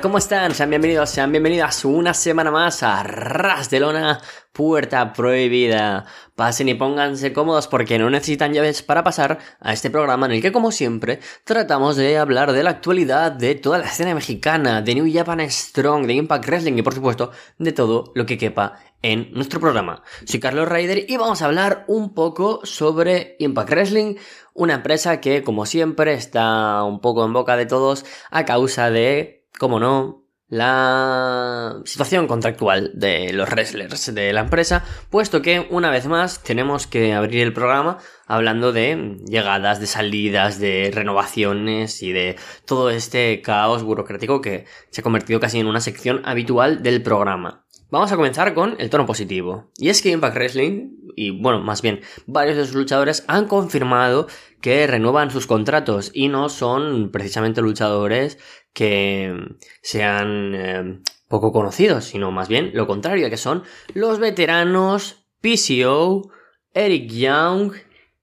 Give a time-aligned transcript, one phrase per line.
[0.00, 0.54] ¿cómo están?
[0.54, 4.20] Sean bienvenidos, sean bienvenidas una semana más a Ras de Lona,
[4.52, 6.06] Puerta Prohibida.
[6.34, 10.42] Pasen y pónganse cómodos porque no necesitan llaves para pasar a este programa en el
[10.42, 14.94] que, como siempre, tratamos de hablar de la actualidad de toda la escena mexicana, de
[14.94, 19.32] New Japan Strong, de Impact Wrestling y, por supuesto, de todo lo que quepa en
[19.32, 20.02] nuestro programa.
[20.24, 24.14] Soy Carlos Ryder y vamos a hablar un poco sobre Impact Wrestling,
[24.54, 29.39] una empresa que, como siempre, está un poco en boca de todos a causa de
[29.60, 36.06] como no, la situación contractual de los wrestlers de la empresa, puesto que una vez
[36.06, 42.36] más tenemos que abrir el programa hablando de llegadas, de salidas, de renovaciones y de
[42.64, 47.66] todo este caos burocrático que se ha convertido casi en una sección habitual del programa.
[47.90, 49.70] Vamos a comenzar con el tono positivo.
[49.76, 54.28] Y es que Impact Wrestling, y bueno, más bien, varios de sus luchadores han confirmado
[54.60, 58.38] que renuevan sus contratos y no son precisamente luchadores
[58.72, 59.34] que
[59.82, 66.30] sean eh, poco conocidos, sino más bien lo contrario, que son los veteranos PCO,
[66.72, 67.72] Eric Young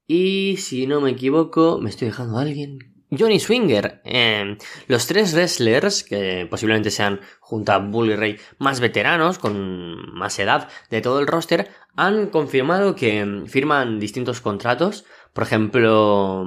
[0.07, 4.01] y, si no me equivoco, me estoy dejando alguien, Johnny Swinger.
[4.03, 10.37] Eh, los tres wrestlers, que posiblemente sean junto a Bully Ray más veteranos, con más
[10.39, 15.05] edad de todo el roster, han confirmado que firman distintos contratos.
[15.33, 16.45] Por ejemplo,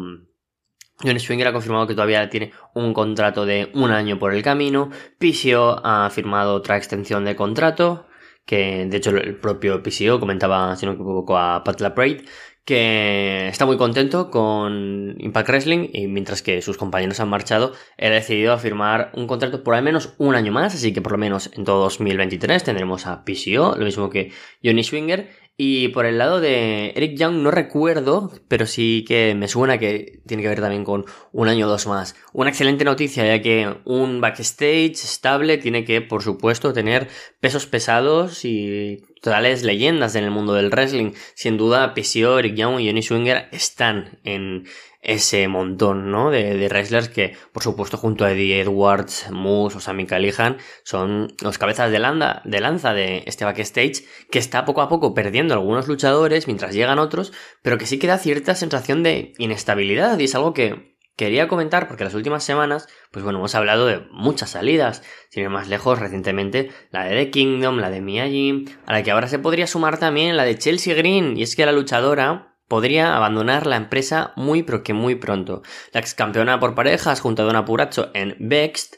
[1.03, 4.91] Johnny Swinger ha confirmado que todavía tiene un contrato de un año por el camino.
[5.19, 8.07] PCO ha firmado otra extensión de contrato.
[8.45, 12.25] Que de hecho el propio PCO comentaba, si no me equivoco, a Pat LaPrade
[12.71, 18.13] que está muy contento con Impact Wrestling y mientras que sus compañeros han marchado, él
[18.13, 21.19] ha decidido firmar un contrato por al menos un año más, así que por lo
[21.19, 24.31] menos en todo 2023 tendremos a PCO, lo mismo que
[24.63, 29.47] Johnny Swinger y por el lado de Eric Young no recuerdo, pero sí que me
[29.47, 32.17] suena que tiene que ver también con un año o dos más.
[32.33, 37.09] Una excelente noticia, ya que un backstage estable tiene que, por supuesto, tener
[37.41, 41.13] pesos pesados y totales leyendas en el mundo del wrestling.
[41.35, 44.65] Sin duda, PCO, Eric Young y Johnny Swinger están en
[45.03, 46.31] ese montón, ¿no?
[46.31, 51.29] De, de, wrestlers que, por supuesto, junto a Eddie Edwards, Moose o Sammy Callihan, son
[51.43, 55.55] los cabezas de, landa, de lanza de este backstage que está poco a poco perdiendo
[55.55, 60.19] algunos luchadores mientras llegan otros, pero que sí que da cierta sensación de inestabilidad.
[60.19, 64.07] Y es algo que quería comentar porque las últimas semanas, pues bueno, hemos hablado de
[64.11, 68.93] muchas salidas, sin ir más lejos, recientemente la de The Kingdom, la de Miyagi, a
[68.93, 71.73] la que ahora se podría sumar también la de Chelsea Green, y es que la
[71.73, 75.63] luchadora podría abandonar la empresa muy pero que muy pronto.
[75.93, 78.95] La ex campeona por parejas junto a Donna Puracho en Bext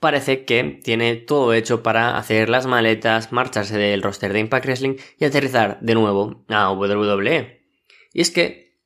[0.00, 4.96] parece que tiene todo hecho para hacer las maletas, marcharse del roster de Impact Wrestling
[5.20, 7.62] y aterrizar de nuevo a WWE.
[8.12, 8.80] Y es que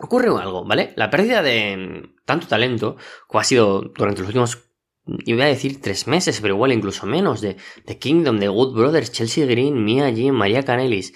[0.00, 0.94] ocurre algo, ¿vale?
[0.96, 2.96] La pérdida de tanto talento,
[3.26, 4.64] como ha sido durante los últimos,
[5.26, 9.12] iba a decir tres meses, pero igual incluso menos, de, The Kingdom, de Good Brothers,
[9.12, 11.12] Chelsea Green, Mia Jim, María Canelis,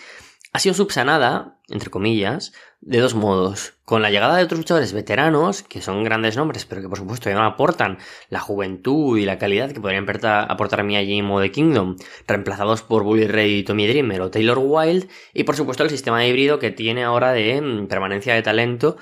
[0.58, 3.74] ha sido subsanada, entre comillas, de dos modos.
[3.84, 7.30] Con la llegada de otros luchadores veteranos, que son grandes nombres, pero que por supuesto
[7.30, 7.98] ya no aportan
[8.28, 10.04] la juventud y la calidad que podrían
[10.48, 11.94] aportar Mia Jim o The Kingdom,
[12.26, 16.58] reemplazados por Bully Ray, Tommy Dreamer o Taylor Wilde, y por supuesto el sistema híbrido
[16.58, 18.96] que tiene ahora de mm, permanencia de talento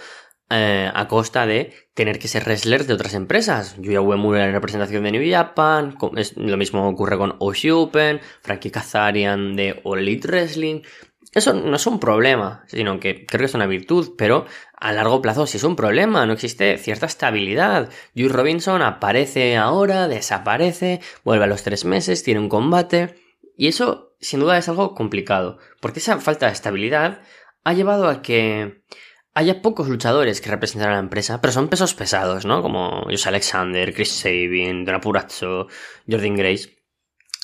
[0.51, 3.77] eh, a costa de tener que ser wrestlers de otras empresas.
[3.81, 5.97] Yuya Uemura en representación de New Japan,
[6.37, 10.83] lo mismo ocurre con Oshi Open, Frankie Kazarian de All Elite Wrestling,
[11.37, 15.21] eso no es un problema, sino que creo que es una virtud, pero a largo
[15.21, 17.91] plazo sí es un problema, no existe cierta estabilidad.
[18.17, 23.17] Jules Robinson aparece ahora, desaparece, vuelve a los tres meses, tiene un combate,
[23.55, 27.21] y eso sin duda es algo complicado, porque esa falta de estabilidad
[27.65, 28.83] ha llevado a que
[29.35, 32.63] haya pocos luchadores que representan a la empresa, pero son pesos pesados, ¿no?
[32.63, 35.67] Como Jose Alexander, Chris Sabin, Dona Purazzo,
[36.09, 36.71] Jordan Grace.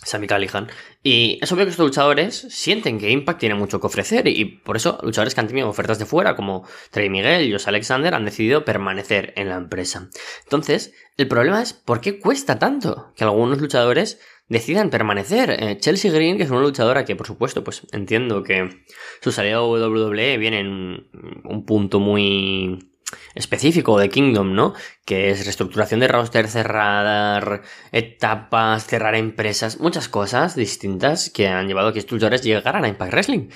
[0.05, 0.69] Sammy Callihan.
[1.03, 4.77] Y es obvio que estos luchadores sienten que Impact tiene mucho que ofrecer y por
[4.77, 8.25] eso luchadores que han tenido ofertas de fuera como Trey Miguel y Jos Alexander han
[8.25, 10.09] decidido permanecer en la empresa.
[10.45, 15.51] Entonces, el problema es ¿por qué cuesta tanto que algunos luchadores decidan permanecer?
[15.51, 18.85] Eh, Chelsea Green, que es una luchadora que por supuesto pues entiendo que
[19.21, 21.09] su salida a WWE viene en
[21.45, 22.92] un punto muy
[23.35, 24.75] específico de Kingdom, ¿no?
[25.05, 27.63] Que es reestructuración de roster, cerrar
[27.93, 32.89] etapas, cerrar empresas, muchas cosas distintas que han llevado a que estos luchadores llegaran a
[32.89, 33.49] Impact Wrestling.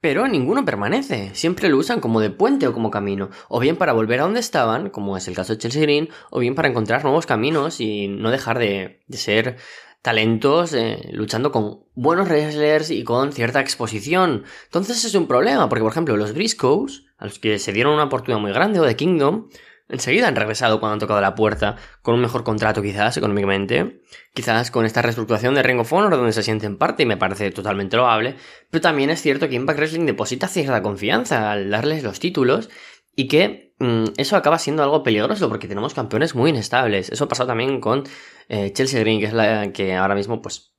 [0.00, 3.92] Pero ninguno permanece, siempre lo usan como de puente o como camino, o bien para
[3.92, 7.04] volver a donde estaban, como es el caso de Chelsea Green, o bien para encontrar
[7.04, 9.56] nuevos caminos y no dejar de, de ser
[10.02, 14.44] talentos eh, luchando con buenos wrestlers y con cierta exposición.
[14.64, 18.04] Entonces es un problema, porque por ejemplo los Briscoes, a los que se dieron una
[18.04, 19.48] oportunidad muy grande, o de Kingdom,
[19.88, 24.00] enseguida han regresado cuando han tocado la puerta, con un mejor contrato quizás económicamente,
[24.34, 27.16] quizás con esta reestructuración de Ring of Honor donde se siente en parte y me
[27.16, 28.36] parece totalmente loable,
[28.70, 32.70] pero también es cierto que Impact Wrestling deposita cierta confianza al darles los títulos
[33.14, 37.10] y que mm, eso acaba siendo algo peligroso porque tenemos campeones muy inestables.
[37.10, 38.04] Eso ha pasado también con
[38.48, 40.72] eh, Chelsea Green, que es la que ahora mismo pues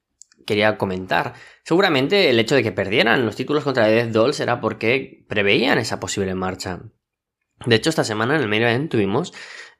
[0.45, 1.33] quería comentar.
[1.63, 5.99] Seguramente el hecho de que perdieran los títulos contra Death Dolls era porque preveían esa
[5.99, 6.81] posible marcha.
[7.65, 9.33] De hecho, esta semana en el main event tuvimos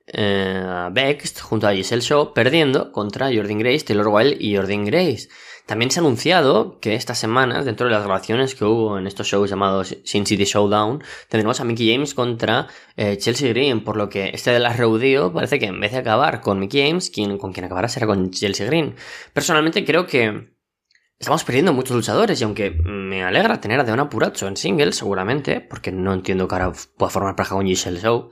[0.08, 4.86] eh, a Bext junto a Giselle Shaw perdiendo contra Jordan Grace, Taylor Wilde y Jordan
[4.86, 5.30] Grace.
[5.72, 9.28] También se ha anunciado que esta semana, dentro de las relaciones que hubo en estos
[9.28, 14.10] shows llamados Sin City Showdown, tendremos a Mickey James contra eh, Chelsea Green, por lo
[14.10, 17.38] que este de las Reudío parece que en vez de acabar con Mickey James, quien,
[17.38, 18.96] con quien acabará será con Chelsea Green.
[19.32, 20.52] Personalmente creo que
[21.18, 25.62] Estamos perdiendo muchos luchadores y aunque me alegra tener a Deona Puracho en single, seguramente,
[25.62, 28.32] porque no entiendo que ahora pueda formar pareja con Giselle Show,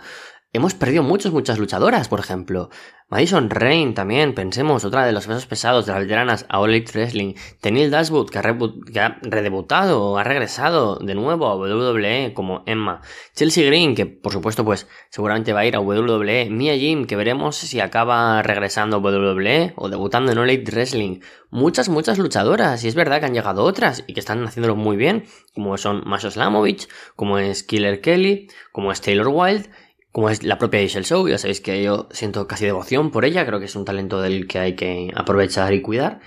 [0.52, 2.70] hemos perdido muchas, muchas luchadoras, por ejemplo.
[3.12, 7.34] Madison Rain también, pensemos, otra de los pesos pesados de las veteranas a All Wrestling.
[7.60, 13.02] Tenil Dashwood, que ha, redebutado, ha regresado de nuevo a WWE como Emma.
[13.36, 16.52] Chelsea Green, que por supuesto pues seguramente va a ir a WWE.
[16.52, 21.22] Mia Jim, que veremos si acaba regresando a WWE o debutando en All Wrestling.
[21.50, 24.98] Muchas, muchas luchadoras, y es verdad que han llegado otras y que están haciéndolo muy
[24.98, 25.26] bien,
[25.56, 29.68] como son Masha Slamovich, como es Killer Kelly, como es Taylor Wilde
[30.12, 33.46] como es la propia Isel Show, ya sabéis que yo siento casi devoción por ella,
[33.46, 36.20] creo que es un talento del que hay que aprovechar y cuidar.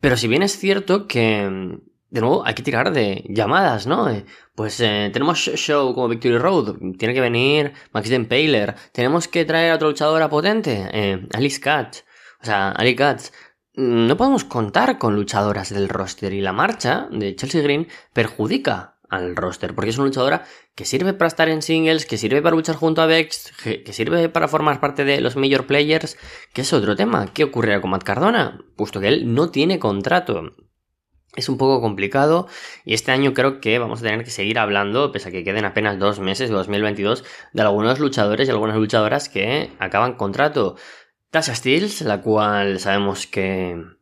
[0.00, 1.78] Pero si bien es cierto que,
[2.10, 4.08] de nuevo, hay que tirar de llamadas, ¿no?
[4.54, 9.72] Pues eh, tenemos show como Victory Road, tiene que venir Max Paler, tenemos que traer
[9.72, 12.04] a otra luchadora potente, eh, Alice Katz,
[12.42, 13.32] o sea, Alice Katz.
[13.74, 19.36] No podemos contar con luchadoras del roster y la marcha de Chelsea Green perjudica al
[19.36, 20.44] roster, porque es una luchadora
[20.74, 24.28] que sirve para estar en singles, que sirve para luchar junto a Vex, que, sirve
[24.28, 26.16] para formar parte de los major players,
[26.52, 27.26] que es otro tema.
[27.32, 28.60] ¿Qué ocurrirá con Matt Cardona?
[28.76, 30.54] Puesto que él no tiene contrato.
[31.34, 32.48] Es un poco complicado
[32.84, 35.66] y este año creo que vamos a tener que seguir hablando, pese a que queden
[35.66, 40.76] apenas dos meses de 2022, de algunos luchadores y algunas luchadoras que acaban contrato.
[41.30, 43.95] Tasha Steels, la cual sabemos que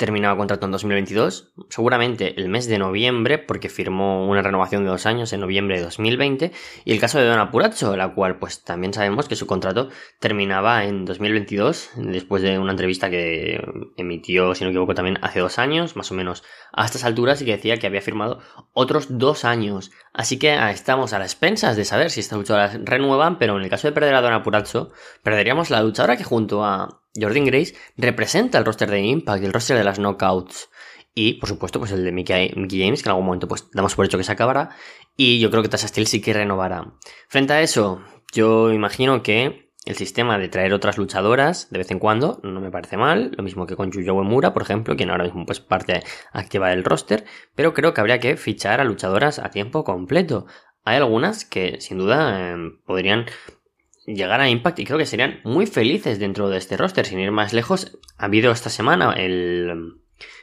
[0.00, 5.04] terminaba contrato en 2022, seguramente el mes de noviembre, porque firmó una renovación de dos
[5.04, 6.52] años en noviembre de 2020,
[6.86, 10.84] y el caso de Dona Puracho, la cual pues también sabemos que su contrato terminaba
[10.84, 13.62] en 2022, después de una entrevista que
[13.98, 17.42] emitió, si no me equivoco, también hace dos años, más o menos a estas alturas,
[17.42, 18.38] y que decía que había firmado
[18.72, 19.90] otros dos años.
[20.14, 23.64] Así que ah, estamos a las expensas de saber si estas luchadoras renuevan, pero en
[23.64, 24.92] el caso de perder a Dona Puracho,
[25.22, 29.76] perderíamos la luchadora que junto a Jordan Grace representa el roster de Impact, el roster
[29.76, 30.70] de las knockouts.
[31.14, 34.04] Y, por supuesto, pues el de Mickey, James, que en algún momento pues damos por
[34.04, 34.70] hecho que se acabará.
[35.16, 36.94] Y yo creo que Tasha Steel sí que renovará.
[37.28, 38.00] Frente a eso,
[38.32, 42.70] yo imagino que el sistema de traer otras luchadoras de vez en cuando no me
[42.70, 43.32] parece mal.
[43.36, 46.02] Lo mismo que con Yuyo Uemura, por ejemplo, quien ahora mismo pues parte
[46.32, 47.24] activa del roster.
[47.54, 50.46] Pero creo que habría que fichar a luchadoras a tiempo completo.
[50.84, 53.26] Hay algunas que sin duda em, podrían
[54.14, 57.06] llegar a Impact y creo que serían muy felices dentro de este roster.
[57.06, 60.00] Sin ir más lejos, ha habido esta semana el,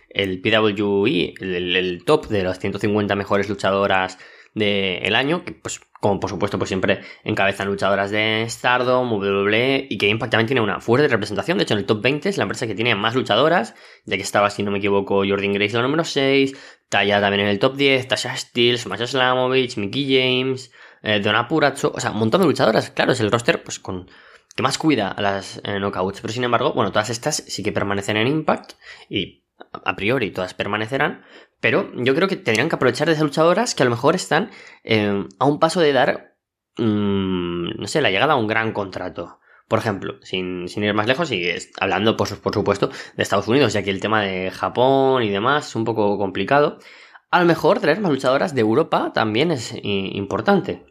[0.10, 4.18] el PWE, el, top de las 150 mejores luchadoras
[4.54, 9.98] del año, que pues como por supuesto pues siempre encabezan luchadoras de Stardom, WWE y
[9.98, 12.44] que Impact también tiene una fuerte representación, de hecho en el top 20 es la
[12.44, 15.84] empresa que tiene más luchadoras, ya que estaba si no me equivoco Jordan Grace la
[15.84, 16.56] número 6,
[16.90, 20.72] Taya también en el top 10, Tasha Steele, Masha Slamovich, Mickey James,
[21.04, 24.10] eh, Dona Puracho, o sea, un montón de luchadoras, claro, es el roster pues con
[24.56, 28.18] que más cuida a las eh, pero sin embargo, bueno, todas estas sí que permanecen
[28.18, 28.74] en Impact
[29.08, 31.24] y a priori todas permanecerán,
[31.60, 34.50] pero yo creo que tendrían que aprovechar de esas luchadoras que a lo mejor están
[34.84, 36.36] eh, a un paso de dar,
[36.78, 39.40] mm, no sé, la llegada a un gran contrato.
[39.68, 43.84] Por ejemplo, sin, ir más lejos y hablando, por, por supuesto, de Estados Unidos, ya
[43.84, 46.80] que el tema de Japón y demás es un poco complicado.
[47.30, 50.86] A lo mejor traer más luchadoras de Europa también es importante.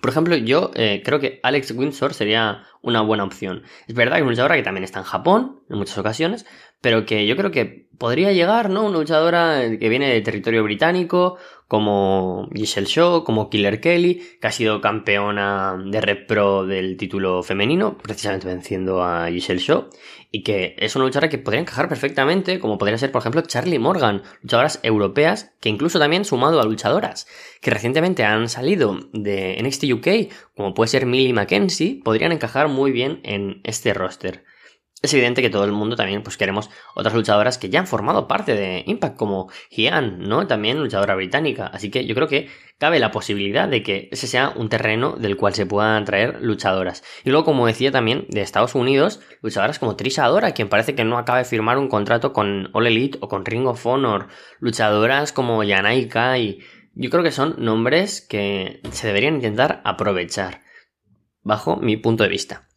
[0.00, 3.64] Por ejemplo, yo eh, creo que Alex Windsor sería una buena opción.
[3.88, 6.46] Es verdad que es una luchadora que también está en Japón en muchas ocasiones,
[6.80, 8.86] pero que yo creo que podría llegar, ¿no?
[8.86, 11.36] Una luchadora que viene de territorio británico,
[11.68, 17.42] como Giselle Shaw, como Killer Kelly, que ha sido campeona de Red Pro del título
[17.42, 19.90] femenino, precisamente venciendo a Giselle Shaw,
[20.32, 23.78] y que es una luchadora que podría encajar perfectamente, como podría ser, por ejemplo, Charlie
[23.78, 27.26] Morgan, luchadoras europeas, que incluso también sumado a luchadoras
[27.60, 32.92] que recientemente han salido de NXT UK, como puede ser Millie McKenzie, podrían encajar muy
[32.92, 34.44] bien en este roster.
[35.02, 38.28] Es evidente que todo el mundo también pues queremos otras luchadoras que ya han formado
[38.28, 40.46] parte de Impact, como Gian, ¿no?
[40.46, 41.66] También luchadora británica.
[41.66, 45.38] Así que yo creo que cabe la posibilidad de que ese sea un terreno del
[45.38, 47.02] cual se puedan traer luchadoras.
[47.24, 51.04] Y luego, como decía también, de Estados Unidos, luchadoras como Trisha Adora, quien parece que
[51.04, 54.28] no acaba de firmar un contrato con All Elite o con Ring of Honor.
[54.58, 56.60] Luchadoras como Yanaika y
[56.94, 60.60] yo creo que son nombres que se deberían intentar aprovechar,
[61.42, 62.69] bajo mi punto de vista.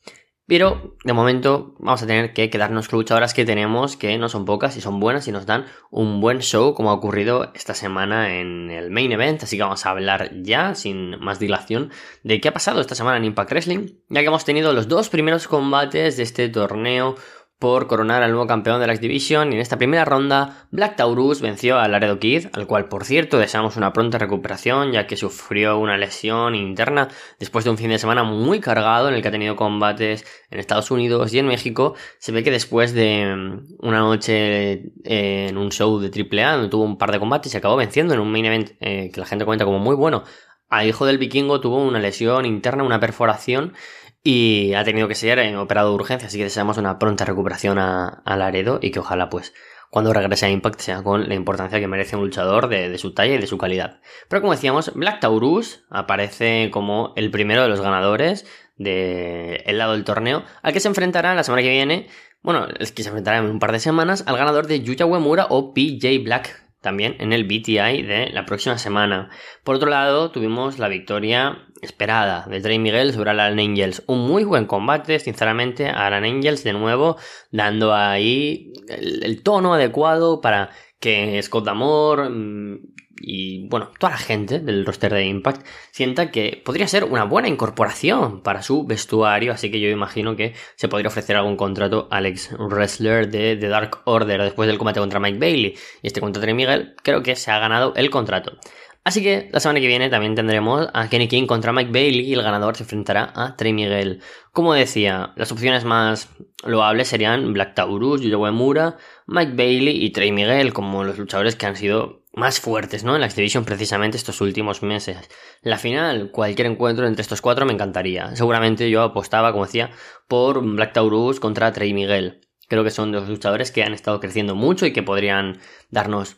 [0.45, 4.43] Pero de momento vamos a tener que quedarnos con luchadoras que tenemos, que no son
[4.43, 8.37] pocas y son buenas y nos dan un buen show como ha ocurrido esta semana
[8.37, 9.41] en el main event.
[9.43, 11.91] Así que vamos a hablar ya, sin más dilación,
[12.23, 15.07] de qué ha pasado esta semana en Impact Wrestling, ya que hemos tenido los dos
[15.07, 17.15] primeros combates de este torneo
[17.63, 21.39] por coronar al nuevo campeón de la X-Division y en esta primera ronda Black Taurus
[21.39, 25.77] venció a Laredo Kid, al cual por cierto deseamos una pronta recuperación ya que sufrió
[25.77, 27.07] una lesión interna
[27.39, 30.59] después de un fin de semana muy cargado en el que ha tenido combates en
[30.59, 31.95] Estados Unidos y en México.
[32.19, 36.67] Se ve que después de mm, una noche eh, en un show de AAA donde
[36.67, 39.25] tuvo un par de combates y acabó venciendo en un main event eh, que la
[39.25, 40.25] gente cuenta como muy bueno
[40.73, 43.73] a Hijo del Vikingo tuvo una lesión interna, una perforación
[44.23, 48.21] y ha tenido que ser operado de urgencia, así que deseamos una pronta recuperación a,
[48.25, 49.53] Laredo y que ojalá pues
[49.89, 53.35] cuando regrese a Impact sea con la importancia que merece un luchador de, su talla
[53.35, 53.99] y de su calidad.
[54.27, 59.91] Pero como decíamos, Black Taurus aparece como el primero de los ganadores del el lado
[59.91, 62.07] del torneo, al que se enfrentará la semana que viene,
[62.41, 65.47] bueno, es que se enfrentará en un par de semanas, al ganador de Yuya Uemura
[65.49, 69.29] o PJ Black, también en el BTI de la próxima semana.
[69.63, 74.03] Por otro lado, tuvimos la victoria esperada de Trey Miguel sobre Alan Angels.
[74.05, 77.15] Un muy buen combate, sinceramente, Alan Angels de nuevo
[77.51, 80.71] dando ahí el, tono adecuado para
[81.03, 82.79] que Scott Damore mm,
[83.19, 87.49] y bueno, toda la gente del roster de Impact sienta que podría ser una buena
[87.49, 92.25] incorporación para su vestuario, así que yo imagino que se podría ofrecer algún contrato al
[92.25, 96.41] ex wrestler de The Dark Order después del combate contra Mike Bailey y este contra
[96.41, 98.57] Trey Miguel, creo que se ha ganado el contrato.
[99.03, 102.33] Así que la semana que viene también tendremos a Kenny King contra Mike Bailey y
[102.33, 104.21] el ganador se enfrentará a Trey Miguel.
[104.53, 106.29] Como decía, las opciones más
[106.63, 108.95] loables serían Black Taurus, Yuya Uemura,
[109.27, 113.15] Mike Bailey y Trey Miguel como los luchadores que han sido más fuertes, ¿no?
[113.15, 115.29] En la X-Division precisamente estos últimos meses.
[115.61, 118.35] La final, cualquier encuentro entre estos cuatro me encantaría.
[118.37, 119.91] Seguramente yo apostaba, como decía,
[120.27, 122.41] por Black Taurus contra Trey Miguel.
[122.69, 125.59] Creo que son dos luchadores que han estado creciendo mucho y que podrían
[125.91, 126.37] darnos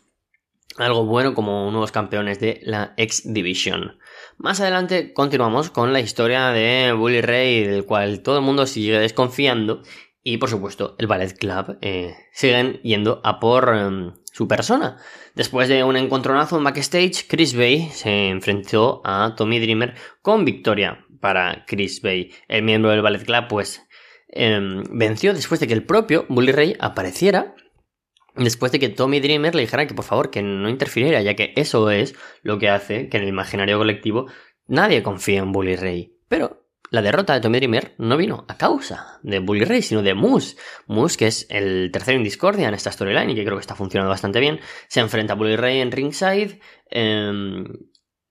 [0.78, 3.98] algo bueno como nuevos campeones de la X Division.
[4.38, 9.00] Más adelante continuamos con la historia de Bully Ray, del cual todo el mundo sigue
[9.00, 9.82] desconfiando.
[10.24, 14.98] Y por supuesto, el Ballet Club eh, siguen yendo a por em, su persona.
[15.36, 21.06] Después de un encontronazo en backstage, Chris Bay se enfrentó a Tommy Dreamer con victoria
[21.22, 22.32] para Chris Bay.
[22.48, 23.86] El miembro del Ballet Club, pues,
[24.30, 27.56] em, venció después de que el propio Bully Ray apareciera
[28.38, 31.54] después de que Tommy Dreamer le dijera que por favor que no interfiriera, ya que
[31.56, 34.28] eso es lo que hace que en el imaginario colectivo
[34.68, 36.18] nadie confíe en Bully Ray.
[36.28, 40.14] Pero la derrota de Tommy Dreamer no vino a causa de Bully Ray, sino de
[40.14, 40.56] Moose.
[40.88, 43.76] Moose, que es el tercero en discordia en esta storyline y que creo que está
[43.76, 46.60] funcionando bastante bien, se enfrenta a Bully Ray en ringside.
[46.90, 47.66] Em,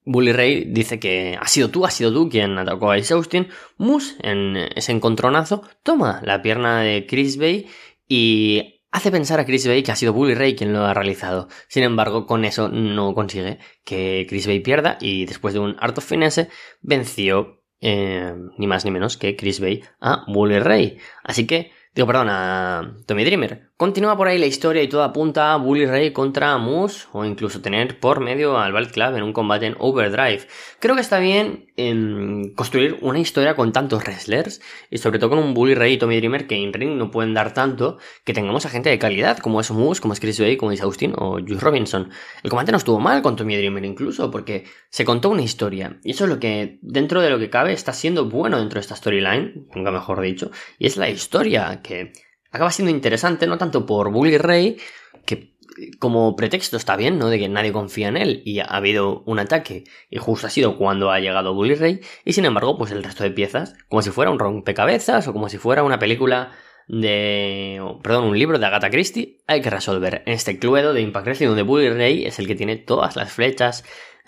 [0.05, 3.49] Bully Ray dice que ha sido tú, ha sido tú quien atacó a Ace Austin.
[3.77, 7.67] Moose, en ese encontronazo, toma la pierna de Chris Bay
[8.09, 11.49] y hace pensar a Chris Bay que ha sido Bully Ray quien lo ha realizado.
[11.67, 15.99] Sin embargo, con eso no consigue que Chris Bay pierda y después de un Art
[15.99, 16.49] of Finesse
[16.81, 20.99] venció eh, ni más ni menos que Chris Bay a Bully Ray.
[21.25, 23.71] Así que, digo, perdón, a Tommy Dreamer.
[23.77, 27.61] Continúa por ahí la historia y todo apunta a Bully Ray contra Moose o incluso
[27.61, 30.47] tener por medio al Bald Club en un combate en Overdrive.
[30.79, 34.61] Creo que está bien en construir una historia con tantos wrestlers
[34.91, 37.35] y sobre todo con un Bully Ray y Tommy Dreamer que en ring no pueden
[37.35, 40.57] dar tanto que tengamos a gente de calidad como es Moose, como es Chris Bay,
[40.57, 42.11] como es Austin o Juice Robinson.
[42.45, 46.13] El combate no estuvo mal con Tommy Dreamer incluso porque se contó una historia y
[46.13, 48.95] eso es lo que dentro de lo que cabe está siendo bueno dentro de esta
[48.95, 52.13] storyline, nunca mejor dicho, y es la historia que
[52.51, 54.79] acaba siendo interesante, no tanto por Bully Ray,
[55.25, 55.55] que
[55.99, 57.29] como pretexto está bien, ¿no?
[57.29, 60.77] De que nadie confía en él y ha habido un ataque y justo ha sido
[60.77, 64.11] cuando ha llegado Bully Ray y sin embargo pues el resto de piezas como si
[64.11, 66.53] fuera un rompecabezas o como si fuera una película
[66.87, 67.81] de...
[68.03, 71.49] perdón, un libro de Agatha Christie hay que resolver en este cluedo de Impact Wrestling
[71.49, 73.85] donde Bully Ray es el que tiene todas las flechas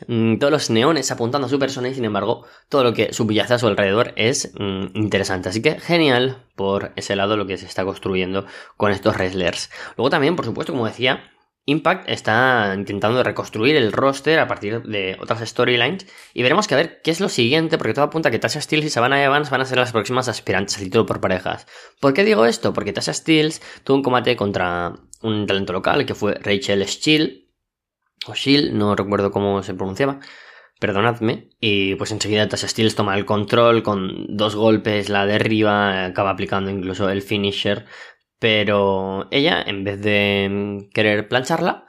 [0.07, 3.55] Mm, todos los neones apuntando a su persona y sin embargo todo lo que subyace
[3.55, 5.49] a su alrededor es mm, interesante.
[5.49, 8.45] Así que genial por ese lado lo que se está construyendo
[8.77, 9.71] con estos wrestlers.
[9.97, 11.31] Luego también, por supuesto, como decía,
[11.69, 16.77] Impact está intentando reconstruir el roster a partir de otras storylines y veremos que a
[16.77, 19.63] ver qué es lo siguiente, porque todo apunta que Tasha Steels y Savannah Evans van
[19.63, 21.67] a ser las próximas aspirantes al título por parejas.
[22.01, 22.73] ¿Por qué digo esto?
[22.73, 27.46] Porque Tasha Steels tuvo un combate contra un talento local que fue Rachel Steele,
[28.29, 30.21] o Shield, no recuerdo cómo se pronunciaba,
[30.81, 36.31] perdonadme, y pues enseguida Tasha Steels toma el control con dos golpes, la derriba, acaba
[36.31, 37.87] aplicando incluso el finisher
[38.39, 41.87] pero ella, en vez de mm, querer plancharla,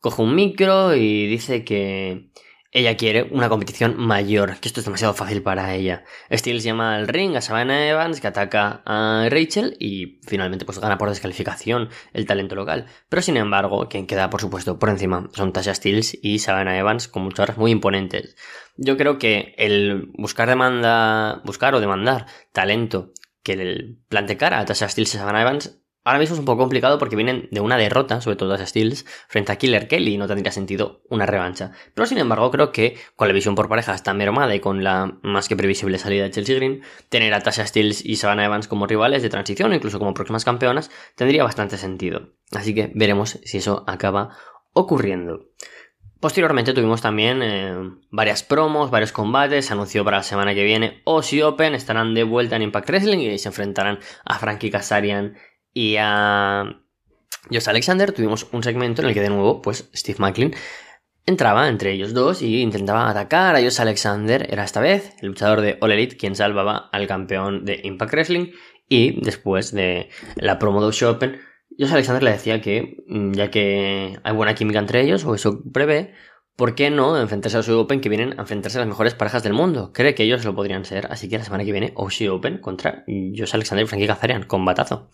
[0.00, 2.30] coge un micro y dice que
[2.72, 6.04] ella quiere una competición mayor, que esto es demasiado fácil para ella.
[6.30, 10.96] Steels llama al ring a Savannah Evans, que ataca a Rachel y finalmente pues gana
[10.96, 12.86] por descalificación el talento local.
[13.08, 17.08] Pero sin embargo, quien queda por supuesto por encima son Tasha Steels y Savannah Evans
[17.08, 18.36] con muchas muy imponentes.
[18.76, 23.12] Yo creo que el buscar demanda, buscar o demandar talento
[23.42, 26.62] que el plante cara a Tasha Steels y Savannah Evans Ahora mismo es un poco
[26.62, 30.18] complicado porque vienen de una derrota, sobre todo a Steels, frente a Killer Kelly y
[30.18, 31.72] no tendría sentido una revancha.
[31.94, 35.18] Pero sin embargo, creo que con la visión por parejas tan mermada y con la
[35.22, 38.86] más que previsible salida de Chelsea Green, tener a Tasha Steels y Savannah Evans como
[38.86, 42.30] rivales de transición incluso como próximas campeonas tendría bastante sentido.
[42.52, 44.36] Así que veremos si eso acaba
[44.72, 45.50] ocurriendo.
[46.20, 47.74] Posteriormente tuvimos también eh,
[48.10, 49.64] varias promos, varios combates.
[49.66, 51.74] Se anunció para la semana que viene Aussie Open.
[51.74, 55.38] Estarán de vuelta en Impact Wrestling y se enfrentarán a Frankie Kazarian
[55.72, 56.80] y a
[57.50, 60.54] Josh Alexander tuvimos un segmento en el que de nuevo, pues Steve Macklin
[61.26, 64.46] entraba entre ellos dos y intentaba atacar a Josh Alexander.
[64.50, 68.52] Era esta vez el luchador de All Elite quien salvaba al campeón de Impact Wrestling.
[68.88, 71.40] Y después de la promo de Open,
[71.78, 75.62] Josh Alexander le decía que, mm, ya que hay buena química entre ellos, o eso
[75.72, 76.12] prevé,
[76.60, 79.42] ¿por qué no enfrentarse a Oshi Open que vienen a enfrentarse a las mejores parejas
[79.42, 79.94] del mundo?
[79.94, 83.02] Cree que ellos lo podrían ser, así que la semana que viene Oshi Open contra
[83.06, 85.08] Josh Alexander y Frankie Kazarian, combatazo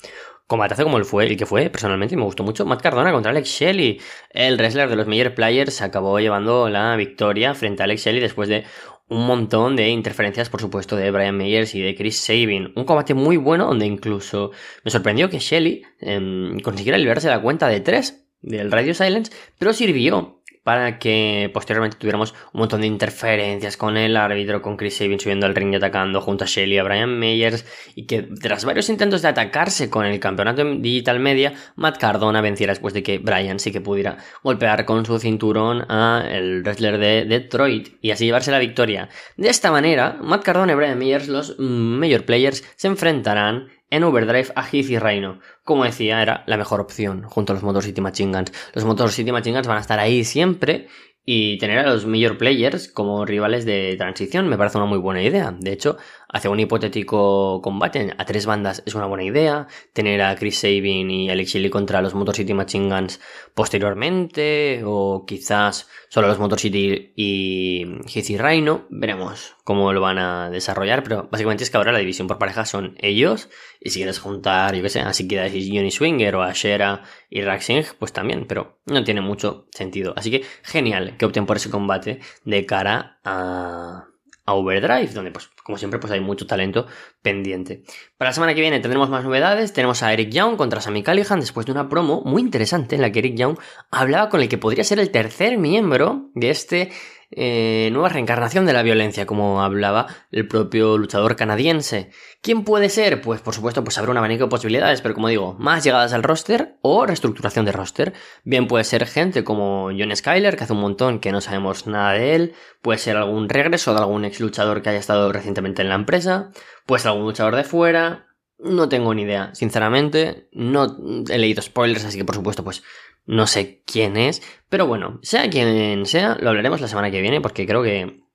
[0.48, 2.66] combatazo como el fue, el que fue, personalmente me gustó mucho.
[2.66, 4.00] Matt Cardona contra Alex Shelley.
[4.30, 8.48] El wrestler de los Major Players acabó llevando la victoria frente a Alex Shelley después
[8.48, 8.64] de
[9.08, 12.72] un montón de interferencias, por supuesto, de Brian Meyers y de Chris Sabin.
[12.74, 14.50] Un combate muy bueno donde incluso
[14.82, 19.72] me sorprendió que Shelley eh, consiguiera liberarse la cuenta de tres del Radio Silence, pero
[19.72, 25.20] sirvió para que posteriormente tuviéramos un montón de interferencias con el árbitro, con Chris Sabin
[25.20, 28.88] subiendo al ring y atacando junto a Shelly a Brian Meyers, y que tras varios
[28.88, 33.60] intentos de atacarse con el campeonato Digital Media, Matt Cardona venciera después de que Brian
[33.60, 38.50] sí que pudiera golpear con su cinturón a el wrestler de Detroit y así llevarse
[38.50, 39.08] la victoria.
[39.36, 44.52] De esta manera, Matt Cardona y Brian Meyers, los Major Players, se enfrentarán en Overdrive
[44.54, 45.40] a Heath y Rhino.
[45.64, 48.52] Como decía, era la mejor opción junto a los Motor City Machine Guns.
[48.74, 50.88] Los Motor City Machine Guns van a estar ahí siempre
[51.28, 55.22] y tener a los major players como rivales de transición me parece una muy buena
[55.22, 55.54] idea.
[55.58, 55.96] De hecho,
[56.28, 59.66] hacer un hipotético combate a tres bandas es una buena idea.
[59.92, 63.20] Tener a Chris Sabin y Alex Shelley contra los Motor City Machine Guns
[63.54, 68.86] posteriormente, o quizás solo los Motor City y Heath Rhino.
[68.90, 72.68] Veremos cómo lo van a desarrollar, pero básicamente es que ahora la división por parejas
[72.68, 73.48] son ellos.
[73.80, 77.42] Y si quieres juntar, yo qué sé, así que Johnny Swinger o a Shera y
[77.42, 80.12] Raxing, pues también, pero no tiene mucho sentido.
[80.16, 84.06] Así que genial que opten por ese combate de cara a
[84.46, 86.86] a Overdrive, donde pues como siempre pues hay mucho talento
[87.20, 87.82] pendiente.
[88.16, 91.40] Para la semana que viene tendremos más novedades, tenemos a Eric Young contra Sammy Callihan
[91.40, 93.58] después de una promo muy interesante en la que Eric Young
[93.90, 96.92] hablaba con el que podría ser el tercer miembro de este
[97.30, 102.10] eh, nueva reencarnación de la violencia, como hablaba el propio luchador canadiense.
[102.42, 103.20] ¿Quién puede ser?
[103.20, 106.22] Pues por supuesto, pues habrá un abanico de posibilidades, pero como digo, más llegadas al
[106.22, 108.12] roster o reestructuración de roster.
[108.44, 112.12] Bien puede ser gente como John Skyler, que hace un montón que no sabemos nada
[112.12, 115.88] de él, puede ser algún regreso de algún ex luchador que haya estado recientemente en
[115.88, 116.50] la empresa,
[116.86, 118.26] puede ser algún luchador de fuera,
[118.58, 120.96] no tengo ni idea, sinceramente, no
[121.28, 122.82] he leído spoilers, así que por supuesto, pues
[123.26, 127.40] no sé quién es, pero bueno, sea quien sea, lo hablaremos la semana que viene
[127.40, 128.26] porque creo que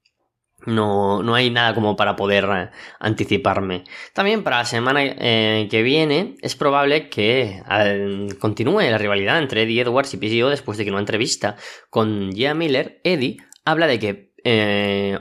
[0.66, 3.84] no, no hay nada como para poder eh, anticiparme.
[4.14, 9.64] También para la semana eh, que viene es probable que eh, continúe la rivalidad entre
[9.64, 11.56] Eddie Edwards y PCO después de que una entrevista
[11.90, 14.32] con Gia Miller, Eddie habla de que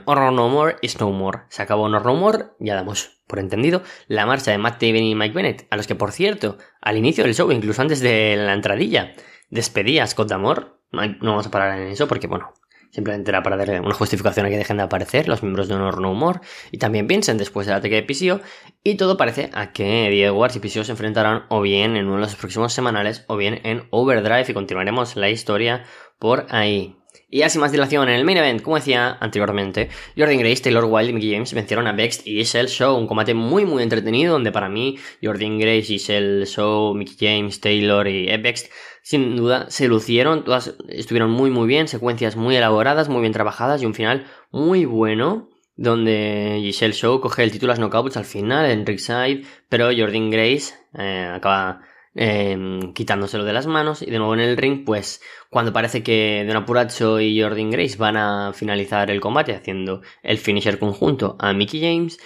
[0.05, 1.41] Horror No More is No More.
[1.49, 5.15] Se acabó Horror No More, ya damos por entendido, la marcha de Matt Taven y
[5.15, 8.53] Mike Bennett, a los que por cierto, al inicio del show, incluso antes de la
[8.53, 9.13] entradilla,
[9.51, 10.67] despedía a Scott Damore.
[10.91, 12.53] No, vamos a parar en eso porque, bueno,
[12.89, 16.01] simplemente era para darle una justificación a que dejen de aparecer los miembros de Honor
[16.01, 18.41] No Humor y también piensen después del ataque de PCO
[18.83, 22.15] y todo parece a que Diego Wars y PCO se enfrentarán o bien en uno
[22.15, 25.83] de los próximos semanales o bien en Overdrive y continuaremos la historia
[26.19, 27.00] por ahí.
[27.33, 31.11] Y así más dilación en el main event, como decía anteriormente, Jordan Grace, Taylor Wilde
[31.11, 34.51] y Mickey James vencieron a Vext y Giselle Show, un combate muy muy entretenido donde
[34.51, 38.69] para mí Jordan Grace, Giselle Show, Mickey James, Taylor y Vext
[39.01, 43.81] sin duda se lucieron, todas estuvieron muy muy bien, secuencias muy elaboradas, muy bien trabajadas
[43.81, 48.69] y un final muy bueno donde Giselle Show coge el título a knockouts al final
[48.69, 51.81] en Ringside, pero Jordan Grace eh, acaba
[52.13, 54.01] Em, quitándoselo de las manos.
[54.01, 57.95] Y de nuevo en el ring, pues cuando parece que Don Apuracho y Jordan Grace
[57.97, 62.19] van a finalizar el combate haciendo el finisher conjunto a Mickey James,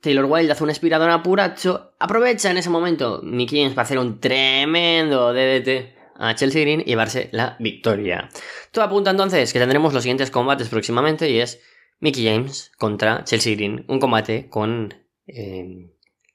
[0.00, 3.98] Taylor Wilde hace un espirador a Apuracho, aprovecha en ese momento Mickey James para hacer
[3.98, 8.28] un tremendo DDT a Chelsea Green y llevarse la victoria.
[8.70, 11.60] Todo apunta entonces que tendremos los siguientes combates próximamente y es
[11.98, 14.94] Mickey James contra Chelsea Green, un combate con
[15.26, 15.90] em,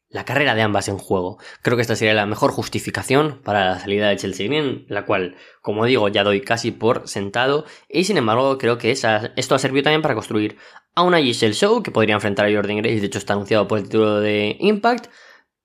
[0.10, 1.38] la carrera de ambas en juego.
[1.62, 5.36] Creo que esta sería la mejor justificación para la salida de Chelsea Green, la cual,
[5.62, 9.84] como digo, ya doy casi por sentado, y sin embargo creo que esto ha servido
[9.84, 10.58] también para construir
[10.96, 13.78] a una Giselle Show que podría enfrentar a Jordan Grace, de hecho está anunciado por
[13.80, 15.08] el título de Impact.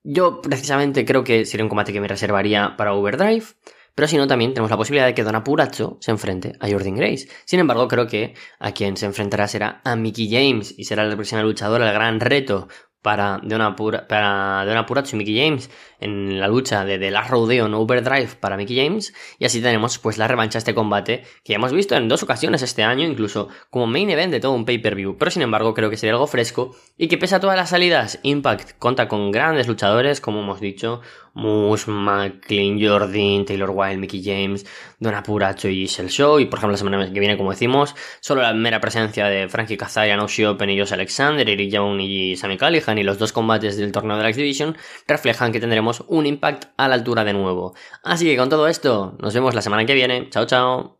[0.03, 3.45] Yo precisamente creo que sería un combate que me reservaría para Overdrive.
[3.95, 6.95] Pero si no, también tenemos la posibilidad de que Don Apuracho se enfrente a Jordan
[6.95, 7.27] Grace.
[7.45, 11.15] Sin embargo, creo que a quien se enfrentará será a Mickey James y será la
[11.15, 12.67] próxima luchadora el gran reto
[13.03, 15.69] para de una pura, para de una pura Mickey James
[16.03, 19.97] en la lucha de The Last Rodeo en Overdrive para Mickey James y así tenemos
[19.99, 23.07] pues la revancha de este combate que ya hemos visto en dos ocasiones este año
[23.07, 26.27] incluso como main event de todo un pay-per-view pero sin embargo creo que sería algo
[26.27, 30.59] fresco y que pese a todas las salidas Impact cuenta con grandes luchadores como hemos
[30.59, 31.01] dicho
[31.35, 34.65] Moose, McLean, Jordan, Taylor Wilde, Mickey James,
[34.99, 36.39] Don Apuracho y Giselle Show.
[36.39, 39.77] Y por ejemplo, la semana que viene, como decimos, solo la mera presencia de Frankie
[39.77, 43.77] Kazarian, Oshie Open y Josh Alexander, Eric Young y Sammy Callihan y los dos combates
[43.77, 47.73] del torneo de la X-Division reflejan que tendremos un impact a la altura de nuevo.
[48.03, 50.29] Así que con todo esto, nos vemos la semana que viene.
[50.29, 50.99] Chao, chao.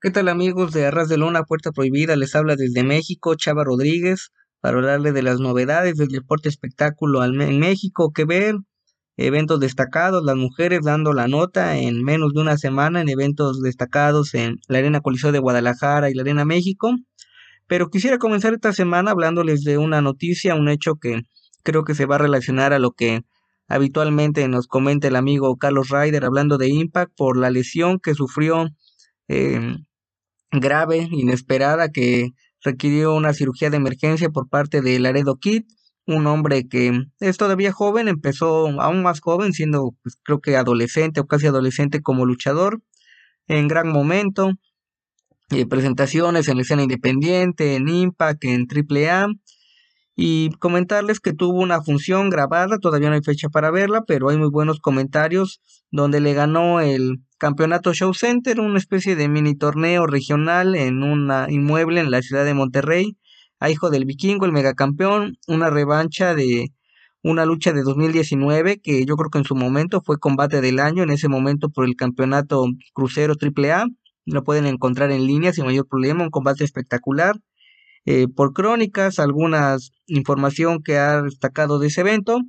[0.00, 2.16] ¿Qué tal amigos de Arras de Lona, Puerta Prohibida?
[2.16, 7.58] Les habla desde México, Chava Rodríguez para hablarle de las novedades del deporte espectáculo en
[7.58, 8.54] México, que ver
[9.16, 14.34] eventos destacados, las mujeres dando la nota en menos de una semana en eventos destacados
[14.34, 16.94] en la Arena Coliseo de Guadalajara y la Arena México.
[17.66, 21.22] Pero quisiera comenzar esta semana hablándoles de una noticia, un hecho que
[21.62, 23.22] creo que se va a relacionar a lo que
[23.68, 28.68] habitualmente nos comenta el amigo Carlos Ryder hablando de Impact por la lesión que sufrió
[29.28, 29.76] eh,
[30.50, 32.30] grave, inesperada, que
[32.62, 35.62] requirió una cirugía de emergencia por parte de Laredo Kid,
[36.06, 41.20] un hombre que es todavía joven, empezó aún más joven, siendo pues, creo que adolescente
[41.20, 42.82] o casi adolescente como luchador,
[43.46, 44.52] en gran momento,
[45.52, 49.28] eh, presentaciones en la escena independiente, en Impact, en AAA,
[50.16, 54.36] y comentarles que tuvo una función grabada, todavía no hay fecha para verla, pero hay
[54.36, 55.60] muy buenos comentarios
[55.90, 61.30] donde le ganó el Campeonato Show Center, una especie de mini torneo regional en un
[61.48, 63.16] inmueble en la ciudad de Monterrey,
[63.58, 66.72] a hijo del vikingo, el megacampeón, una revancha de
[67.22, 71.02] una lucha de 2019 que yo creo que en su momento fue combate del año,
[71.02, 73.86] en ese momento por el campeonato crucero AAA,
[74.24, 77.36] lo pueden encontrar en línea sin mayor problema, un combate espectacular.
[78.04, 82.40] Eh, por crónicas, alguna información que ha destacado de ese evento,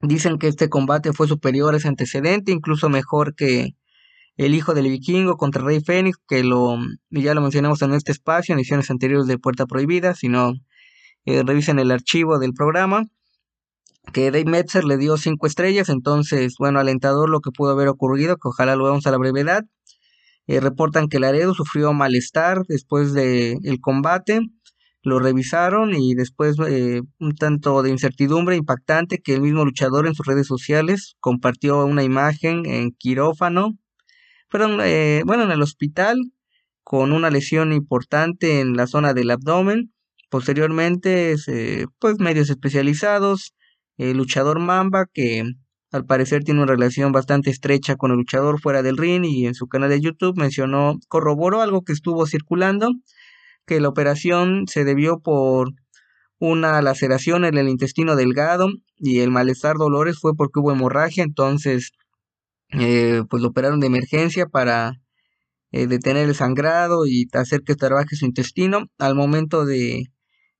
[0.00, 3.74] dicen que este combate fue superior a ese antecedente, incluso mejor que
[4.36, 6.76] el hijo del vikingo contra Rey Fénix, que lo
[7.10, 10.54] ya lo mencionamos en este espacio, en ediciones anteriores de Puerta Prohibida, si no
[11.26, 13.04] eh, revisen el archivo del programa,
[14.12, 18.36] que Dave Metzer le dio cinco estrellas, entonces, bueno, alentador lo que pudo haber ocurrido,
[18.36, 19.64] que ojalá lo veamos a la brevedad.
[20.46, 24.40] Eh, reportan que Laredo sufrió malestar después del el combate,
[25.04, 30.14] lo revisaron y después eh, un tanto de incertidumbre impactante que el mismo luchador en
[30.14, 33.78] sus redes sociales compartió una imagen en quirófano
[34.48, 36.18] fueron, eh, bueno, en el hospital
[36.84, 39.92] con una lesión importante en la zona del abdomen.
[40.30, 41.36] Posteriormente,
[41.98, 43.54] pues medios especializados,
[43.96, 45.42] el luchador Mamba, que
[45.92, 49.54] al parecer tiene una relación bastante estrecha con el luchador fuera del ring y en
[49.54, 52.88] su canal de YouTube mencionó, corroboró algo que estuvo circulando,
[53.66, 55.68] que la operación se debió por
[56.38, 61.92] una laceración en el intestino delgado y el malestar dolores fue porque hubo hemorragia, entonces
[62.70, 64.94] eh, pues lo operaron de emergencia para
[65.72, 68.86] eh, detener el sangrado y hacer que trabaje su intestino.
[68.98, 70.11] Al momento de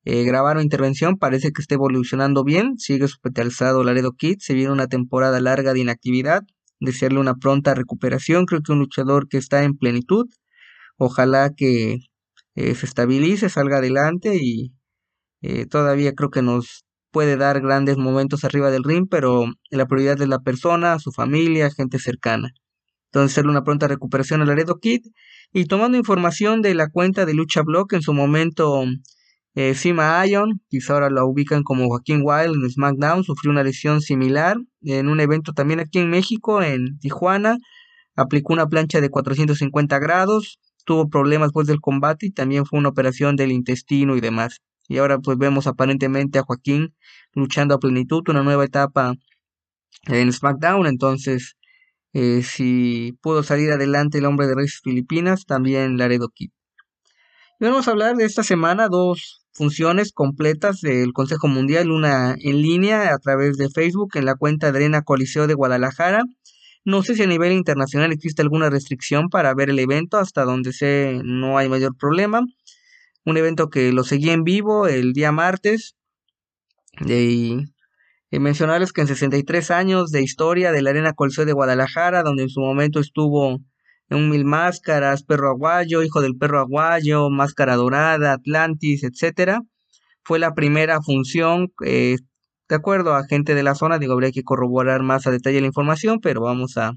[0.05, 4.73] eh, grabar una intervención parece que está evolucionando bien, sigue hospitalizado Laredo Kid, se viene
[4.73, 6.43] una temporada larga de inactividad,
[6.81, 10.27] desearle una pronta recuperación, creo que un luchador que está en plenitud,
[10.97, 11.99] ojalá que
[12.55, 14.73] se estabilice, salga adelante y
[15.71, 20.29] todavía creo que nos puede dar grandes momentos arriba del ring, pero la prioridad es
[20.29, 22.51] la persona, su familia, gente cercana.
[23.07, 25.03] Entonces, hacerle una pronta recuperación a Laredo Kid.
[25.53, 28.85] Y tomando información de la cuenta de Lucha Block, en su momento,
[29.55, 34.01] eh, Sima Ion, quizá ahora la ubican como Joaquín Wild en SmackDown, sufrió una lesión
[34.01, 37.59] similar en un evento también aquí en México, en Tijuana.
[38.17, 42.89] Aplicó una plancha de 450 grados, tuvo problemas después del combate y también fue una
[42.91, 44.61] operación del intestino y demás.
[44.89, 46.95] Y ahora pues vemos aparentemente a Joaquín
[47.35, 49.15] luchando a plenitud, una nueva etapa
[50.07, 51.57] en SmackDown, entonces
[52.15, 56.51] eh, si pudo salir adelante el hombre de Reyes Filipinas, también Laredo Kid.
[57.61, 62.63] Y vamos a hablar de esta semana dos funciones completas del Consejo Mundial, una en
[62.63, 66.25] línea a través de Facebook en la cuenta Arena Coliseo de Guadalajara.
[66.85, 70.73] No sé si a nivel internacional existe alguna restricción para ver el evento, hasta donde
[70.73, 72.43] sé no hay mayor problema.
[73.25, 75.95] Un evento que lo seguí en vivo el día martes.
[77.07, 77.59] Y
[78.33, 82.45] y mencionarles que en 63 años de historia de la Arena Coliseo de Guadalajara, donde
[82.45, 83.59] en su momento estuvo
[84.15, 89.63] un Mil Máscaras, Perro Aguayo, Hijo del Perro Aguayo, Máscara Dorada, Atlantis, etcétera,
[90.25, 92.17] fue la primera función, eh,
[92.69, 95.67] de acuerdo a gente de la zona, digo, habría que corroborar más a detalle la
[95.67, 96.93] información, pero vamos a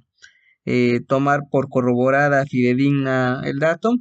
[0.65, 3.95] eh, tomar por corroborada, fidedigna el dato.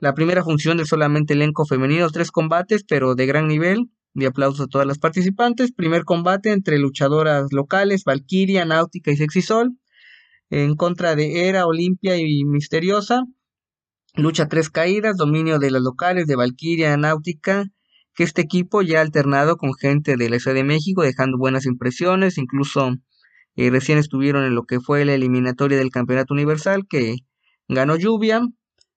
[0.00, 4.60] La primera función de solamente elenco femenino, tres combates, pero de gran nivel, de aplausos
[4.60, 5.72] a todas las participantes.
[5.72, 9.76] Primer combate entre luchadoras locales, Valkyria, Náutica y Sexisol,
[10.50, 13.24] en contra de Era, Olimpia y Misteriosa.
[14.14, 17.66] Lucha tres caídas, dominio de las locales de Valkyria, Náutica,
[18.14, 21.66] que este equipo ya ha alternado con gente de la Ciudad de México, dejando buenas
[21.66, 22.94] impresiones, incluso
[23.54, 27.16] eh, recién estuvieron en lo que fue la eliminatoria del Campeonato Universal, que
[27.68, 28.40] ganó Lluvia,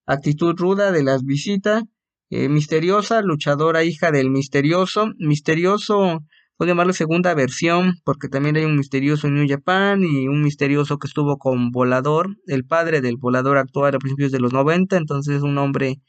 [0.06, 1.84] actitud ruda de las visitas,
[2.32, 5.12] eh, misteriosa, luchadora hija del misterioso.
[5.18, 6.24] Misterioso,
[6.62, 11.00] puedo llamarle segunda versión, porque también hay un misterioso en New Japan y un misterioso
[11.00, 15.38] que estuvo con Volador, el padre del Volador actual a principios de los 90, entonces
[15.38, 16.04] es un hombre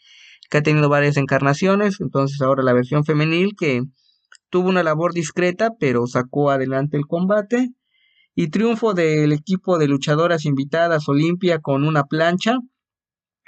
[0.51, 3.81] que ha tenido varias encarnaciones, entonces ahora la versión femenil que
[4.51, 7.71] tuvo una labor discreta, pero sacó adelante el combate.
[8.35, 12.59] Y triunfo del equipo de luchadoras invitadas Olimpia con una plancha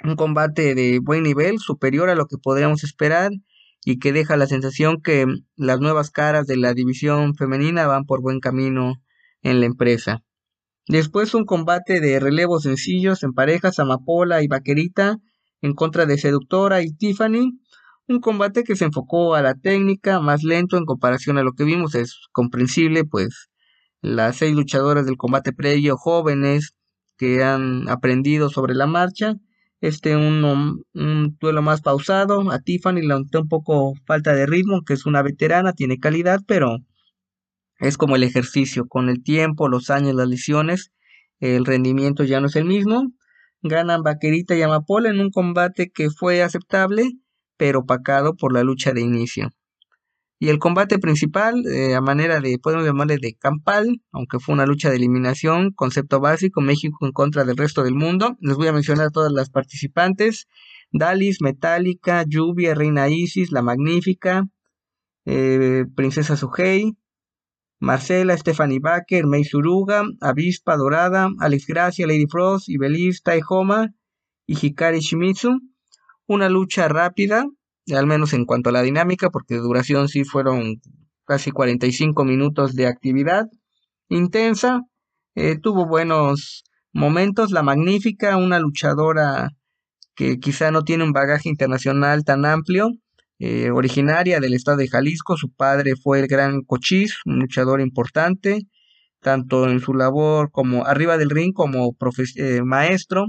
[0.03, 3.29] un combate de buen nivel, superior a lo que podríamos esperar
[3.85, 8.19] y que deja la sensación que las nuevas caras de la división femenina van por
[8.19, 8.95] buen camino
[9.43, 10.23] en la empresa.
[10.87, 15.17] Después un combate de relevos sencillos en parejas Amapola y Vaquerita
[15.61, 17.59] en contra de Seductora y Tiffany.
[18.07, 21.63] Un combate que se enfocó a la técnica, más lento en comparación a lo que
[21.63, 23.49] vimos, es comprensible, pues
[24.01, 26.75] las seis luchadoras del combate previo, jóvenes,
[27.17, 29.35] que han aprendido sobre la marcha,
[29.87, 32.51] este un, un duelo más pausado.
[32.51, 36.41] A Tiffany le noté un poco falta de ritmo, que es una veterana, tiene calidad,
[36.47, 36.77] pero
[37.79, 38.87] es como el ejercicio.
[38.87, 40.91] Con el tiempo, los años, las lesiones,
[41.39, 43.11] el rendimiento ya no es el mismo.
[43.61, 47.11] Ganan Vaquerita y Amapola en un combate que fue aceptable,
[47.57, 49.49] pero opacado por la lucha de inicio.
[50.37, 54.65] Y el combate principal, eh, a manera de, podemos llamarle de campal, aunque fue una
[54.65, 58.35] lucha de eliminación, concepto básico, México en contra del resto del mundo.
[58.41, 60.47] Les voy a mencionar a todas las participantes.
[60.91, 64.45] Dalis, Metallica, Lluvia, Reina Isis, La Magnífica,
[65.25, 66.97] eh, Princesa Sugei,
[67.79, 73.93] Marcela, Stephanie Baker, Mei Suruga, Avispa Dorada, Alex Gracia, Lady Frost, Ibeliz, Taihoma
[74.45, 75.59] y Hikari Shimizu.
[76.27, 77.45] Una lucha rápida,
[77.93, 80.81] al menos en cuanto a la dinámica, porque de duración sí fueron
[81.25, 83.45] casi 45 minutos de actividad
[84.09, 84.81] intensa.
[85.35, 89.49] Eh, tuvo buenos momentos, la magnífica, una luchadora
[90.15, 92.89] que quizá no tiene un bagaje internacional tan amplio,
[93.37, 98.61] eh, originaria del estado de Jalisco, su padre fue el gran Cochís, un luchador importante,
[99.19, 101.97] tanto en su labor como arriba del ring como
[102.35, 103.25] eh, maestro,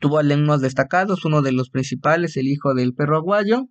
[0.00, 3.68] Tuvo alumnos destacados, uno de los principales, el hijo del perro aguayo.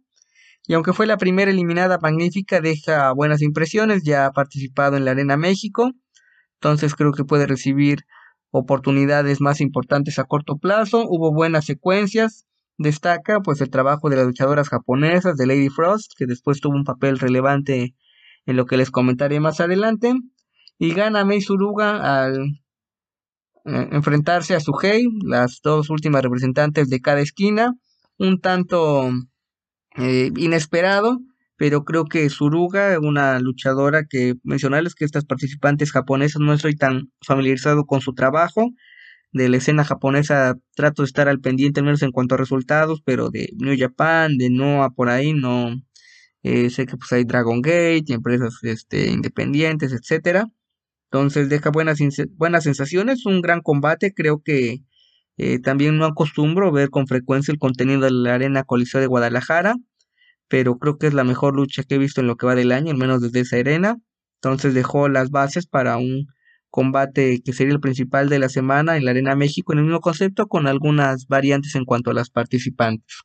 [0.68, 5.12] Y aunque fue la primera eliminada magnífica, deja buenas impresiones, ya ha participado en la
[5.12, 5.92] Arena México,
[6.56, 8.06] entonces creo que puede recibir
[8.50, 11.06] oportunidades más importantes a corto plazo.
[11.08, 16.26] Hubo buenas secuencias, destaca pues el trabajo de las luchadoras japonesas, de Lady Frost, que
[16.26, 17.96] después tuvo un papel relevante
[18.46, 20.14] en lo que les comentaré más adelante.
[20.78, 22.62] Y gana Mei Suruga al
[23.66, 27.74] eh, enfrentarse a Suhei, las dos últimas representantes de cada esquina,
[28.18, 29.10] un tanto
[29.98, 31.20] eh, inesperado,
[31.58, 37.12] pero creo que Suruga, una luchadora que mencionarles que estas participantes japonesas no estoy tan
[37.22, 38.72] familiarizado con su trabajo,
[39.36, 43.02] de la escena japonesa trato de estar al pendiente al menos en cuanto a resultados,
[43.04, 45.76] pero de New Japan, de Noah por ahí no
[46.44, 50.48] eh, sé que pues hay Dragon Gate empresas este, independientes, etcétera.
[51.16, 52.00] Entonces deja buenas,
[52.36, 54.82] buenas sensaciones, un gran combate, creo que
[55.38, 59.76] Eh, también no acostumbro ver con frecuencia el contenido de la Arena Coliseo de Guadalajara,
[60.50, 62.72] pero creo que es la mejor lucha que he visto en lo que va del
[62.74, 63.98] año, al menos desde esa arena.
[64.42, 66.28] Entonces dejó las bases para un
[66.70, 70.02] combate que sería el principal de la semana en la Arena México en el mismo
[70.02, 73.24] concepto con algunas variantes en cuanto a las participantes.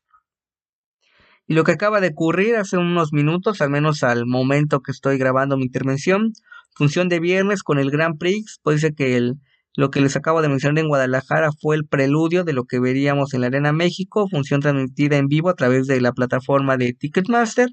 [1.47, 5.19] Y lo que acaba de ocurrir hace unos minutos, al menos al momento que estoy
[5.19, 6.33] grabando mi intervención,
[6.75, 9.35] función de viernes con el Grand Prix, puede ser que el,
[9.77, 13.35] lo que les acabo de mencionar en Guadalajara fue el preludio de lo que veríamos
[13.35, 17.69] en la Arena México, función transmitida en vivo a través de la plataforma de Ticketmaster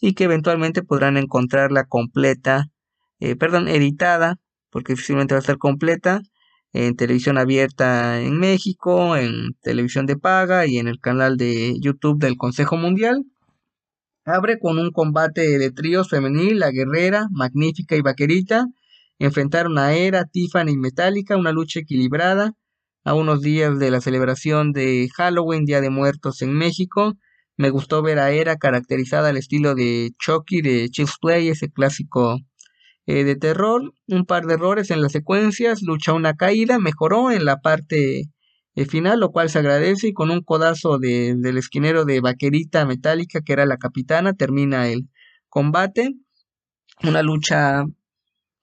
[0.00, 2.66] y que eventualmente podrán encontrarla completa,
[3.20, 4.36] eh, perdón, editada
[4.76, 6.20] porque difícilmente va a estar completa
[6.74, 12.18] en televisión abierta en México, en televisión de paga y en el canal de YouTube
[12.18, 13.24] del Consejo Mundial.
[14.28, 18.66] Abre con un combate de tríos femenil, la guerrera, magnífica y vaquerita.
[19.20, 22.54] Enfrentaron a Era, Tiffany y Metallica, una lucha equilibrada
[23.04, 27.14] a unos días de la celebración de Halloween, Día de Muertos en México.
[27.56, 32.40] Me gustó ver a Era caracterizada al estilo de Chucky de Child's Play, ese clásico
[33.06, 37.44] eh, de terror, un par de errores en las secuencias, lucha una caída, mejoró en
[37.44, 38.24] la parte
[38.76, 42.84] eh, final, lo cual se agradece y con un codazo de, del esquinero de vaquerita
[42.84, 45.08] metálica que era la capitana, termina el
[45.48, 46.14] combate.
[47.02, 47.84] Una lucha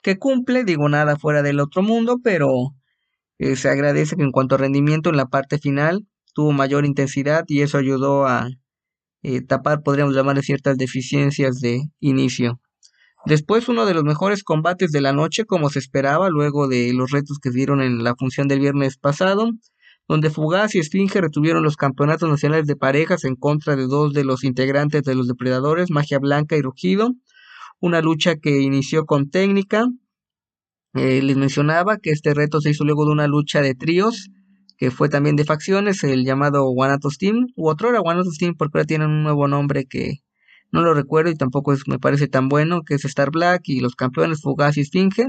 [0.02, 2.76] que cumple, digo nada fuera del otro mundo, pero
[3.40, 7.46] eh, se agradece que en cuanto a rendimiento en la parte final tuvo mayor intensidad
[7.48, 8.50] y eso ayudó a
[9.48, 12.60] tapar, podríamos llamar, ciertas deficiencias de inicio.
[13.26, 17.12] Después uno de los mejores combates de la noche como se esperaba luego de los
[17.12, 19.50] retos que dieron en la función del viernes pasado,
[20.08, 24.24] donde Fugaz y Esfinge retuvieron los campeonatos nacionales de parejas en contra de dos de
[24.24, 27.14] los integrantes de los depredadores, Magia Blanca y Rugido,
[27.80, 29.88] una lucha que inició con técnica.
[30.94, 34.30] Eh, les mencionaba que este reto se hizo luego de una lucha de tríos,
[34.78, 38.78] que fue también de facciones, el llamado Guanatos Team, u otro era Guanatos Team porque
[38.78, 40.20] ahora tienen un nuevo nombre que
[40.72, 43.80] no lo recuerdo y tampoco es, me parece tan bueno, que es Star Black y
[43.80, 45.28] los campeones Fugaz y Esfinge.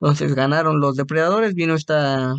[0.00, 2.34] Entonces ganaron los depredadores, vino esta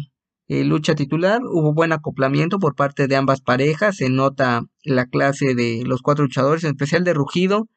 [0.48, 5.56] eh, lucha titular, hubo buen acoplamiento por parte de ambas parejas, se nota la clase
[5.56, 7.68] de los cuatro luchadores, en especial de Rugido,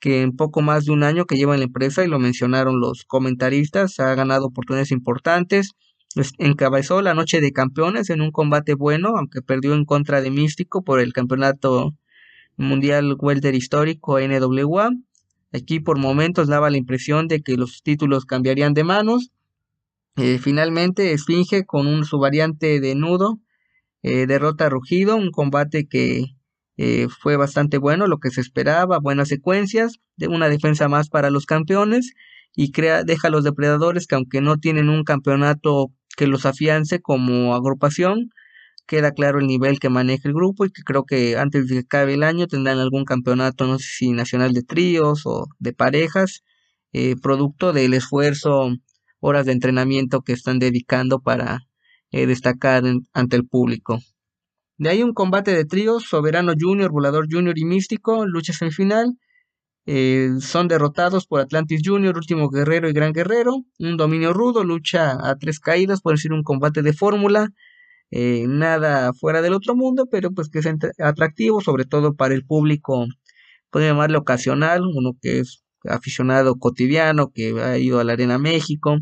[0.00, 2.80] que en poco más de un año que lleva en la empresa, y lo mencionaron
[2.80, 5.72] los comentaristas, ha ganado oportunidades importantes,
[6.38, 10.82] encabezó la noche de campeones en un combate bueno, aunque perdió en contra de Místico
[10.82, 11.94] por el campeonato
[12.56, 14.90] Mundial Welter Histórico NWA.
[15.52, 19.30] Aquí por momentos daba la impresión de que los títulos cambiarían de manos.
[20.16, 23.40] Eh, finalmente, Esfinge con un, su variante de nudo
[24.02, 26.36] eh, derrota a Rugido, un combate que
[26.76, 31.30] eh, fue bastante bueno, lo que se esperaba, buenas secuencias, de una defensa más para
[31.30, 32.14] los campeones
[32.54, 37.00] y crea, deja a los depredadores que aunque no tienen un campeonato que los afiance
[37.00, 38.30] como agrupación,
[38.86, 41.80] queda claro el nivel que maneja el grupo y que creo que antes de que
[41.80, 46.44] acabe el año tendrán algún campeonato, no sé si nacional de tríos o de parejas,
[46.92, 48.70] eh, producto del esfuerzo,
[49.26, 51.60] horas de entrenamiento que están dedicando para
[52.10, 52.82] eh, destacar
[53.14, 53.98] ante el público.
[54.76, 59.16] De ahí un combate de tríos, Soberano Junior, Volador Junior y Místico, lucha semifinal.
[59.86, 63.64] Eh, son derrotados por Atlantis Junior, Último Guerrero y Gran Guerrero.
[63.78, 67.48] Un dominio rudo, lucha a tres caídas, puede ser un combate de fórmula.
[68.10, 72.44] Eh, nada fuera del otro mundo, pero pues que es atractivo, sobre todo para el
[72.44, 73.06] público,
[73.70, 78.98] puede llamarle ocasional, uno que es aficionado cotidiano, que ha ido a la Arena México.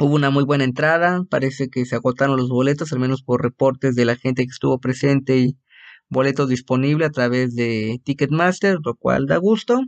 [0.00, 3.94] Hubo una muy buena entrada, parece que se agotaron los boletos, al menos por reportes
[3.94, 5.56] de la gente que estuvo presente y
[6.08, 9.80] boletos disponibles a través de Ticketmaster, lo cual da gusto.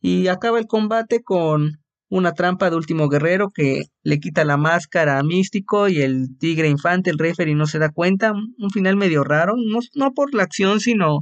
[0.00, 5.18] Y acaba el combate con una trampa de último guerrero que le quita la máscara
[5.18, 9.22] a Místico y el tigre infante, el referee no se da cuenta, un final medio
[9.24, 11.20] raro, no, no por la acción, sino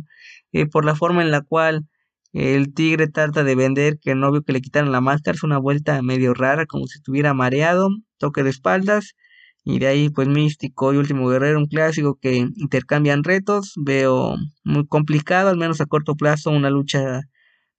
[0.53, 1.87] eh, por la forma en la cual
[2.33, 5.59] el tigre trata de vender que no vio que le quitaron la máscara, es una
[5.59, 9.15] vuelta medio rara, como si estuviera mareado, toque de espaldas,
[9.65, 14.87] y de ahí pues Místico y Último Guerrero, un clásico que intercambian retos, veo muy
[14.87, 17.23] complicado, al menos a corto plazo, una lucha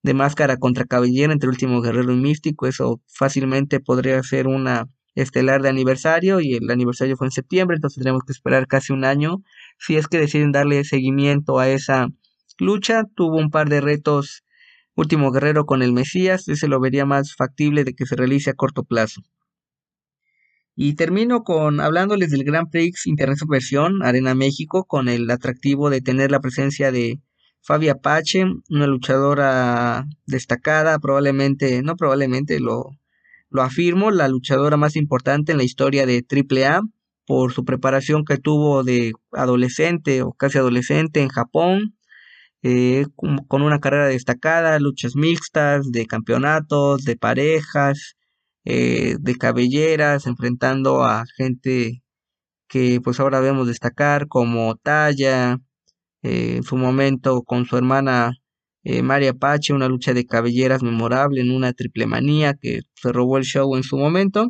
[0.04, 2.68] de máscara contra cabellera entre Último Guerrero y Místico.
[2.68, 4.86] Eso fácilmente podría ser una
[5.16, 9.06] estelar de aniversario y el aniversario fue en septiembre, entonces tendremos que esperar casi un
[9.06, 9.44] año
[9.78, 12.08] si es que deciden darle seguimiento a esa
[12.60, 13.04] lucha.
[13.16, 14.44] Tuvo un par de retos
[14.96, 18.54] Último Guerrero con el Mesías, ese lo vería más factible de que se realice a
[18.54, 19.22] corto plazo.
[20.76, 26.02] Y termino con hablándoles del Grand Prix International Versión Arena México con el atractivo de
[26.02, 27.20] tener la presencia de
[27.62, 32.92] Fabi Apache, una luchadora destacada, probablemente, no probablemente, lo,
[33.50, 36.82] lo afirmo, la luchadora más importante en la historia de AAA,
[37.26, 41.96] por su preparación que tuvo de adolescente o casi adolescente en Japón,
[42.64, 43.06] eh,
[43.48, 48.16] con una carrera destacada, luchas mixtas, de campeonatos, de parejas,
[48.66, 52.04] eh, de cabelleras, enfrentando a gente
[52.68, 55.60] que pues ahora vemos destacar como Talla,
[56.24, 58.34] eh, en su momento con su hermana
[59.04, 63.46] María Pache, una lucha de cabelleras memorable en una triple manía que se robó el
[63.46, 64.50] show en su momento.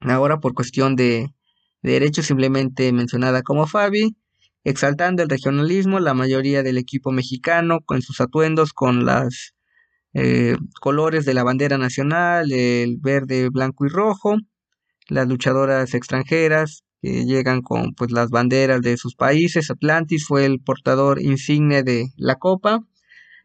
[0.00, 1.28] Ahora por cuestión de,
[1.82, 4.16] de derechos simplemente mencionada como Fabi
[4.64, 9.54] exaltando el regionalismo, la mayoría del equipo mexicano con sus atuendos con los
[10.14, 14.36] eh, colores de la bandera nacional, el verde, blanco y rojo,
[15.08, 20.60] las luchadoras extranjeras que llegan con pues las banderas de sus países, Atlantis fue el
[20.60, 22.80] portador insigne de la copa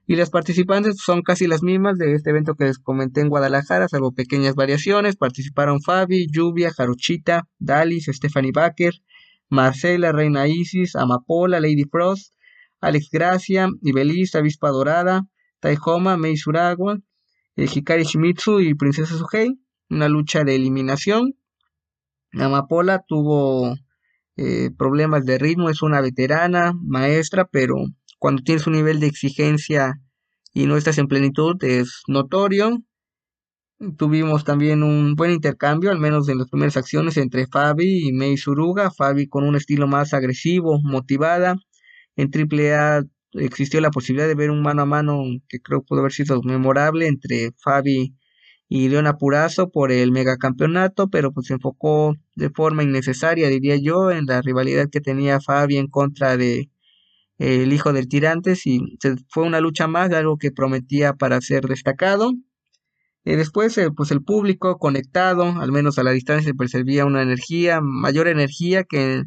[0.09, 3.87] y las participantes son casi las mismas de este evento que les comenté en Guadalajara,
[3.87, 8.93] salvo pequeñas variaciones, participaron Fabi, Lluvia, Jarochita, Dalis, Stephanie Baker,
[9.49, 12.33] Marcela, Reina Isis, Amapola, Lady Frost,
[12.81, 15.27] Alex Gracia, Ibeliz, Avispa Dorada,
[15.59, 16.99] Taihoma, Mei Suragua,
[17.55, 21.35] eh, Hikari Shimizu y Princesa Suhei, una lucha de eliminación.
[22.31, 23.75] Amapola tuvo
[24.37, 27.75] eh, problemas de ritmo, es una veterana, maestra, pero
[28.19, 29.99] cuando tienes un nivel de exigencia
[30.53, 32.83] y no estás en plenitud es notorio.
[33.97, 38.35] Tuvimos también un buen intercambio, al menos en las primeras acciones, entre Fabi y Mei
[38.35, 38.91] Suruga.
[38.91, 41.55] Fabi con un estilo más agresivo, motivada.
[42.17, 43.03] En AAA
[43.33, 47.07] existió la posibilidad de ver un mano a mano que creo pudo haber sido memorable
[47.07, 48.15] entre Fabi
[48.67, 54.11] y Leona Purazo por el megacampeonato, pero pues se enfocó de forma innecesaria, diría yo,
[54.11, 56.69] en la rivalidad que tenía Fabi en contra de
[57.37, 58.81] el hijo del Tirantes y
[59.29, 62.33] fue una lucha más, algo que prometía para ser destacado.
[63.25, 67.81] Y después, eh, pues el público conectado, al menos a la distancia, percibía una energía,
[67.81, 69.23] mayor energía que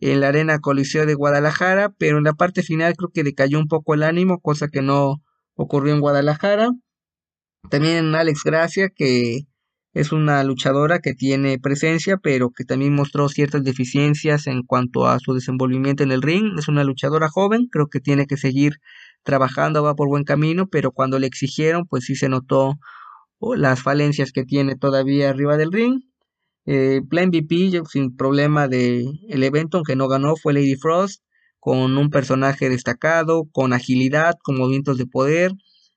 [0.00, 3.68] en, la arena Coliseo de Guadalajara, pero en la parte final creo que decayó un
[3.68, 5.22] poco el ánimo, cosa que no
[5.54, 6.70] ocurrió en Guadalajara.
[7.70, 9.42] También Alex Gracia, que
[9.94, 15.18] es una luchadora que tiene presencia, pero que también mostró ciertas deficiencias en cuanto a
[15.18, 16.58] su desenvolvimiento en el ring.
[16.58, 18.78] Es una luchadora joven, creo que tiene que seguir
[19.22, 22.78] trabajando, va por buen camino, pero cuando le exigieron, pues sí se notó
[23.56, 26.02] las falencias que tiene todavía arriba del ring.
[26.64, 31.22] Eh, Plan MVP sin problema de el evento, aunque no ganó, fue Lady Frost,
[31.58, 35.52] con un personaje destacado, con agilidad, con movimientos de poder.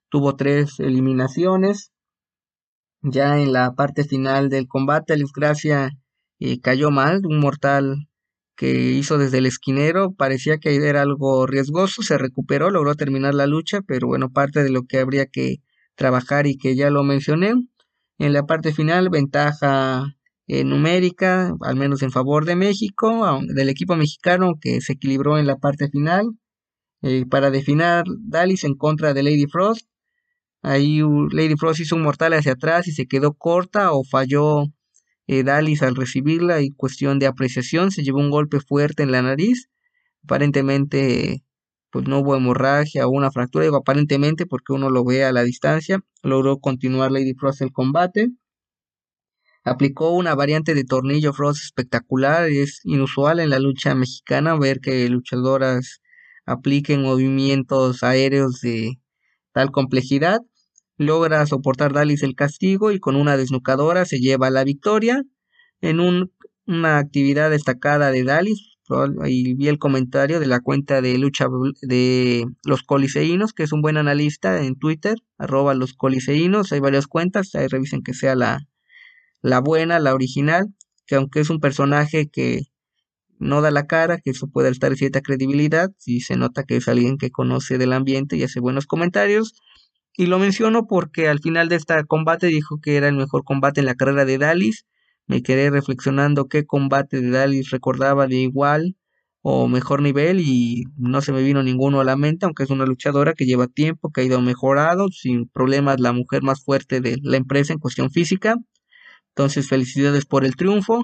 [0.09, 1.91] Tuvo tres eliminaciones.
[3.01, 5.91] Ya en la parte final del combate, Alex Gracia
[6.39, 8.07] eh, cayó mal, un mortal
[8.55, 13.47] que hizo desde el esquinero, parecía que era algo riesgoso, se recuperó, logró terminar la
[13.47, 15.57] lucha, pero bueno, parte de lo que habría que
[15.95, 17.53] trabajar y que ya lo mencioné.
[18.17, 20.15] En la parte final, ventaja
[20.47, 25.47] eh, numérica, al menos en favor de México, del equipo mexicano que se equilibró en
[25.47, 26.31] la parte final.
[27.07, 29.87] Eh, para definir Dalis en contra de Lady Frost.
[30.63, 34.63] Ahí Lady Frost hizo un mortal hacia atrás y se quedó corta o falló
[35.27, 39.21] eh, Dalis al recibirla y cuestión de apreciación se llevó un golpe fuerte en la
[39.21, 39.69] nariz.
[40.23, 41.43] Aparentemente
[41.95, 45.43] pues no hubo hemorragia o una fractura, digo aparentemente porque uno lo ve a la
[45.43, 48.31] distancia, logró continuar Lady Frost el combate.
[49.63, 55.07] Aplicó una variante de tornillo Frost espectacular, es inusual en la lucha mexicana ver que
[55.07, 56.01] luchadoras
[56.45, 58.99] apliquen movimientos aéreos de
[59.53, 60.41] tal complejidad.
[60.97, 65.23] Logra soportar Dalis el castigo y con una desnucadora se lleva la victoria
[65.79, 66.01] en
[66.67, 68.74] una actividad destacada de Dalis
[69.25, 71.47] y vi el comentario de la cuenta de lucha
[71.81, 77.07] de los coliseínos, que es un buen analista en Twitter, arroba los coliseínos, hay varias
[77.07, 78.67] cuentas, ahí revisen que sea la,
[79.41, 80.67] la buena, la original,
[81.07, 82.61] que aunque es un personaje que
[83.39, 86.88] no da la cara, que eso puede estar cierta credibilidad, si se nota que es
[86.88, 89.53] alguien que conoce del ambiente y hace buenos comentarios.
[90.17, 93.81] Y lo menciono porque al final de este combate dijo que era el mejor combate
[93.81, 94.86] en la carrera de Dalis
[95.28, 98.95] me quedé reflexionando qué combate de Dalis recordaba de igual
[99.41, 102.86] o mejor nivel y no se me vino ninguno a la mente, aunque es una
[102.86, 107.17] luchadora que lleva tiempo, que ha ido mejorado, sin problemas, la mujer más fuerte de
[107.21, 108.55] la empresa en cuestión física.
[109.30, 111.03] Entonces, felicidades por el triunfo.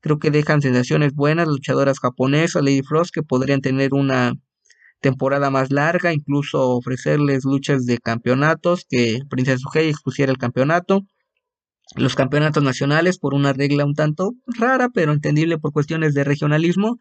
[0.00, 4.34] Creo que dejan sensaciones buenas luchadoras japonesas, Lady Frost, que podrían tener una
[5.00, 11.02] temporada más larga, incluso ofrecerles luchas de campeonatos, que Princesa Suhei expusiera el campeonato
[11.96, 16.96] los campeonatos nacionales por una regla un tanto rara, pero entendible por cuestiones de regionalismo.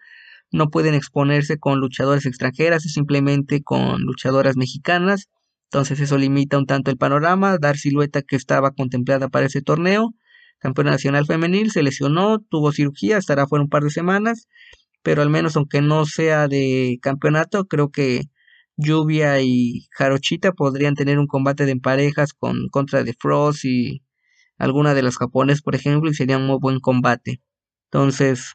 [0.52, 5.30] No pueden exponerse con luchadoras extranjeras, es simplemente con luchadoras mexicanas.
[5.66, 10.14] Entonces eso limita un tanto el panorama, dar silueta que estaba contemplada para ese torneo.
[10.60, 14.48] campeona nacional femenil, se lesionó, tuvo cirugía, estará fuera un par de semanas,
[15.04, 18.24] pero al menos aunque no sea de campeonato, creo que
[18.78, 24.02] Lluvia y Jarochita podrían tener un combate de parejas con contra de Frost y
[24.62, 27.42] alguna de las japonesas, por ejemplo, y sería un muy buen combate.
[27.86, 28.54] Entonces,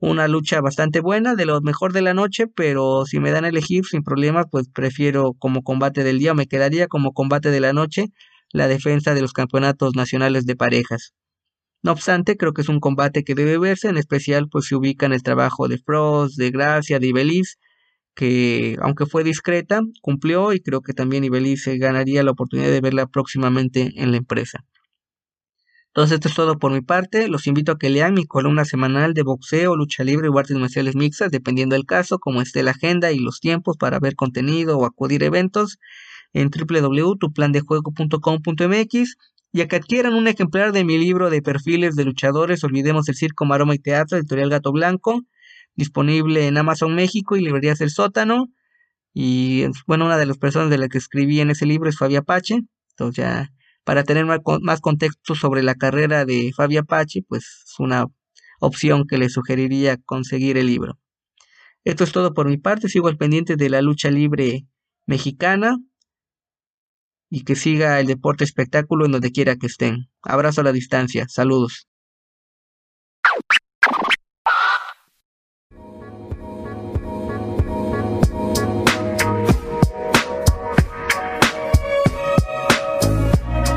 [0.00, 3.48] una lucha bastante buena, de lo mejor de la noche, pero si me dan a
[3.48, 7.72] elegir sin problemas, pues prefiero como combate del día, me quedaría como combate de la
[7.72, 8.06] noche
[8.50, 11.14] la defensa de los campeonatos nacionales de parejas.
[11.82, 15.06] No obstante, creo que es un combate que debe verse, en especial pues se ubica
[15.06, 17.58] en el trabajo de Frost, de Gracia, de Ibeliz,
[18.14, 23.06] que aunque fue discreta, cumplió y creo que también Ibeliz ganaría la oportunidad de verla
[23.06, 24.64] próximamente en la empresa.
[25.94, 27.28] Entonces esto es todo por mi parte.
[27.28, 30.96] Los invito a que lean mi columna semanal de boxeo, lucha libre y artes marciales
[30.96, 34.86] mixtas, dependiendo del caso, como esté la agenda y los tiempos para ver contenido o
[34.86, 35.78] acudir a eventos
[36.32, 39.16] en www.tuplandejuego.com.mx
[39.52, 43.14] y a que adquieran un ejemplar de mi libro de perfiles de luchadores Olvidemos el
[43.14, 45.20] Circo, Maroma y Teatro, editorial Gato Blanco,
[45.74, 48.46] disponible en Amazon México y librerías El Sótano.
[49.12, 52.16] Y bueno, una de las personas de las que escribí en ese libro es Fabi
[52.16, 52.62] Apache.
[52.92, 53.52] Entonces ya
[53.84, 58.06] para tener más contexto sobre la carrera de Fabi Apache, pues es una
[58.60, 60.98] opción que le sugeriría conseguir el libro.
[61.84, 64.66] Esto es todo por mi parte, sigo al pendiente de la lucha libre
[65.06, 65.78] mexicana
[67.28, 70.08] y que siga el deporte espectáculo en donde quiera que estén.
[70.22, 71.88] Abrazo a la distancia, saludos.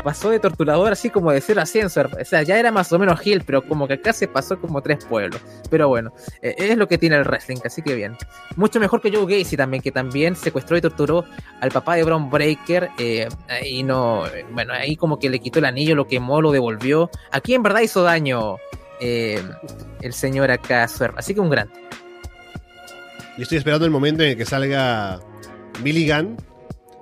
[0.06, 2.08] Pasó de torturador así como de ser ascensor.
[2.20, 4.80] O sea, ya era más o menos Hill, pero como que acá se pasó como
[4.80, 5.40] tres pueblos.
[5.68, 8.16] Pero bueno, eh, es lo que tiene el wrestling, así que bien.
[8.54, 11.24] Mucho mejor que Joe Gacy también, que también secuestró y torturó
[11.60, 12.88] al papá de Brown Breaker.
[12.98, 13.28] Eh,
[13.68, 17.10] y no, bueno, ahí como que le quitó el anillo, lo quemó, lo devolvió.
[17.32, 18.58] Aquí en verdad hizo daño
[19.00, 19.42] eh,
[20.02, 20.84] el señor acá,
[21.16, 21.68] Así que un gran.
[23.36, 25.18] Y estoy esperando el momento en el que salga
[25.82, 26.36] Billy Gunn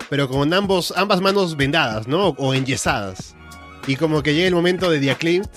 [0.09, 2.29] pero con ambos, ambas manos vendadas, ¿no?
[2.39, 3.35] O enyesadas.
[3.87, 5.49] Y como que llega el momento de Clint,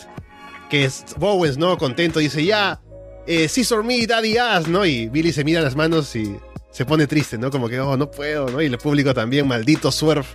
[0.70, 1.78] que es Bowens, ¿no?
[1.78, 2.82] Contento, dice, ya,
[3.26, 4.86] eh, Scissor me, Daddy Ass, ¿no?
[4.86, 6.36] Y Billy se mira las manos y
[6.72, 7.52] se pone triste, ¿no?
[7.52, 8.62] Como que, oh, no puedo, ¿no?
[8.62, 10.28] Y el público también, maldito Swerve,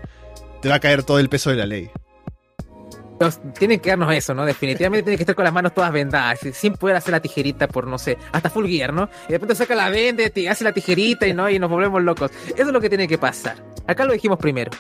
[0.60, 1.90] te va a caer todo el peso de la ley.
[3.58, 4.44] Tienen que darnos eso, ¿no?
[4.44, 7.86] Definitivamente tienen que estar con las manos todas vendadas, sin poder hacer la tijerita por,
[7.86, 9.08] no sé, hasta full gear, ¿no?
[9.28, 12.30] Y de repente saca la venda, hace la tijerita y no, y nos volvemos locos.
[12.48, 13.56] Eso es lo que tiene que pasar.
[13.86, 14.70] Acá lo dijimos primero.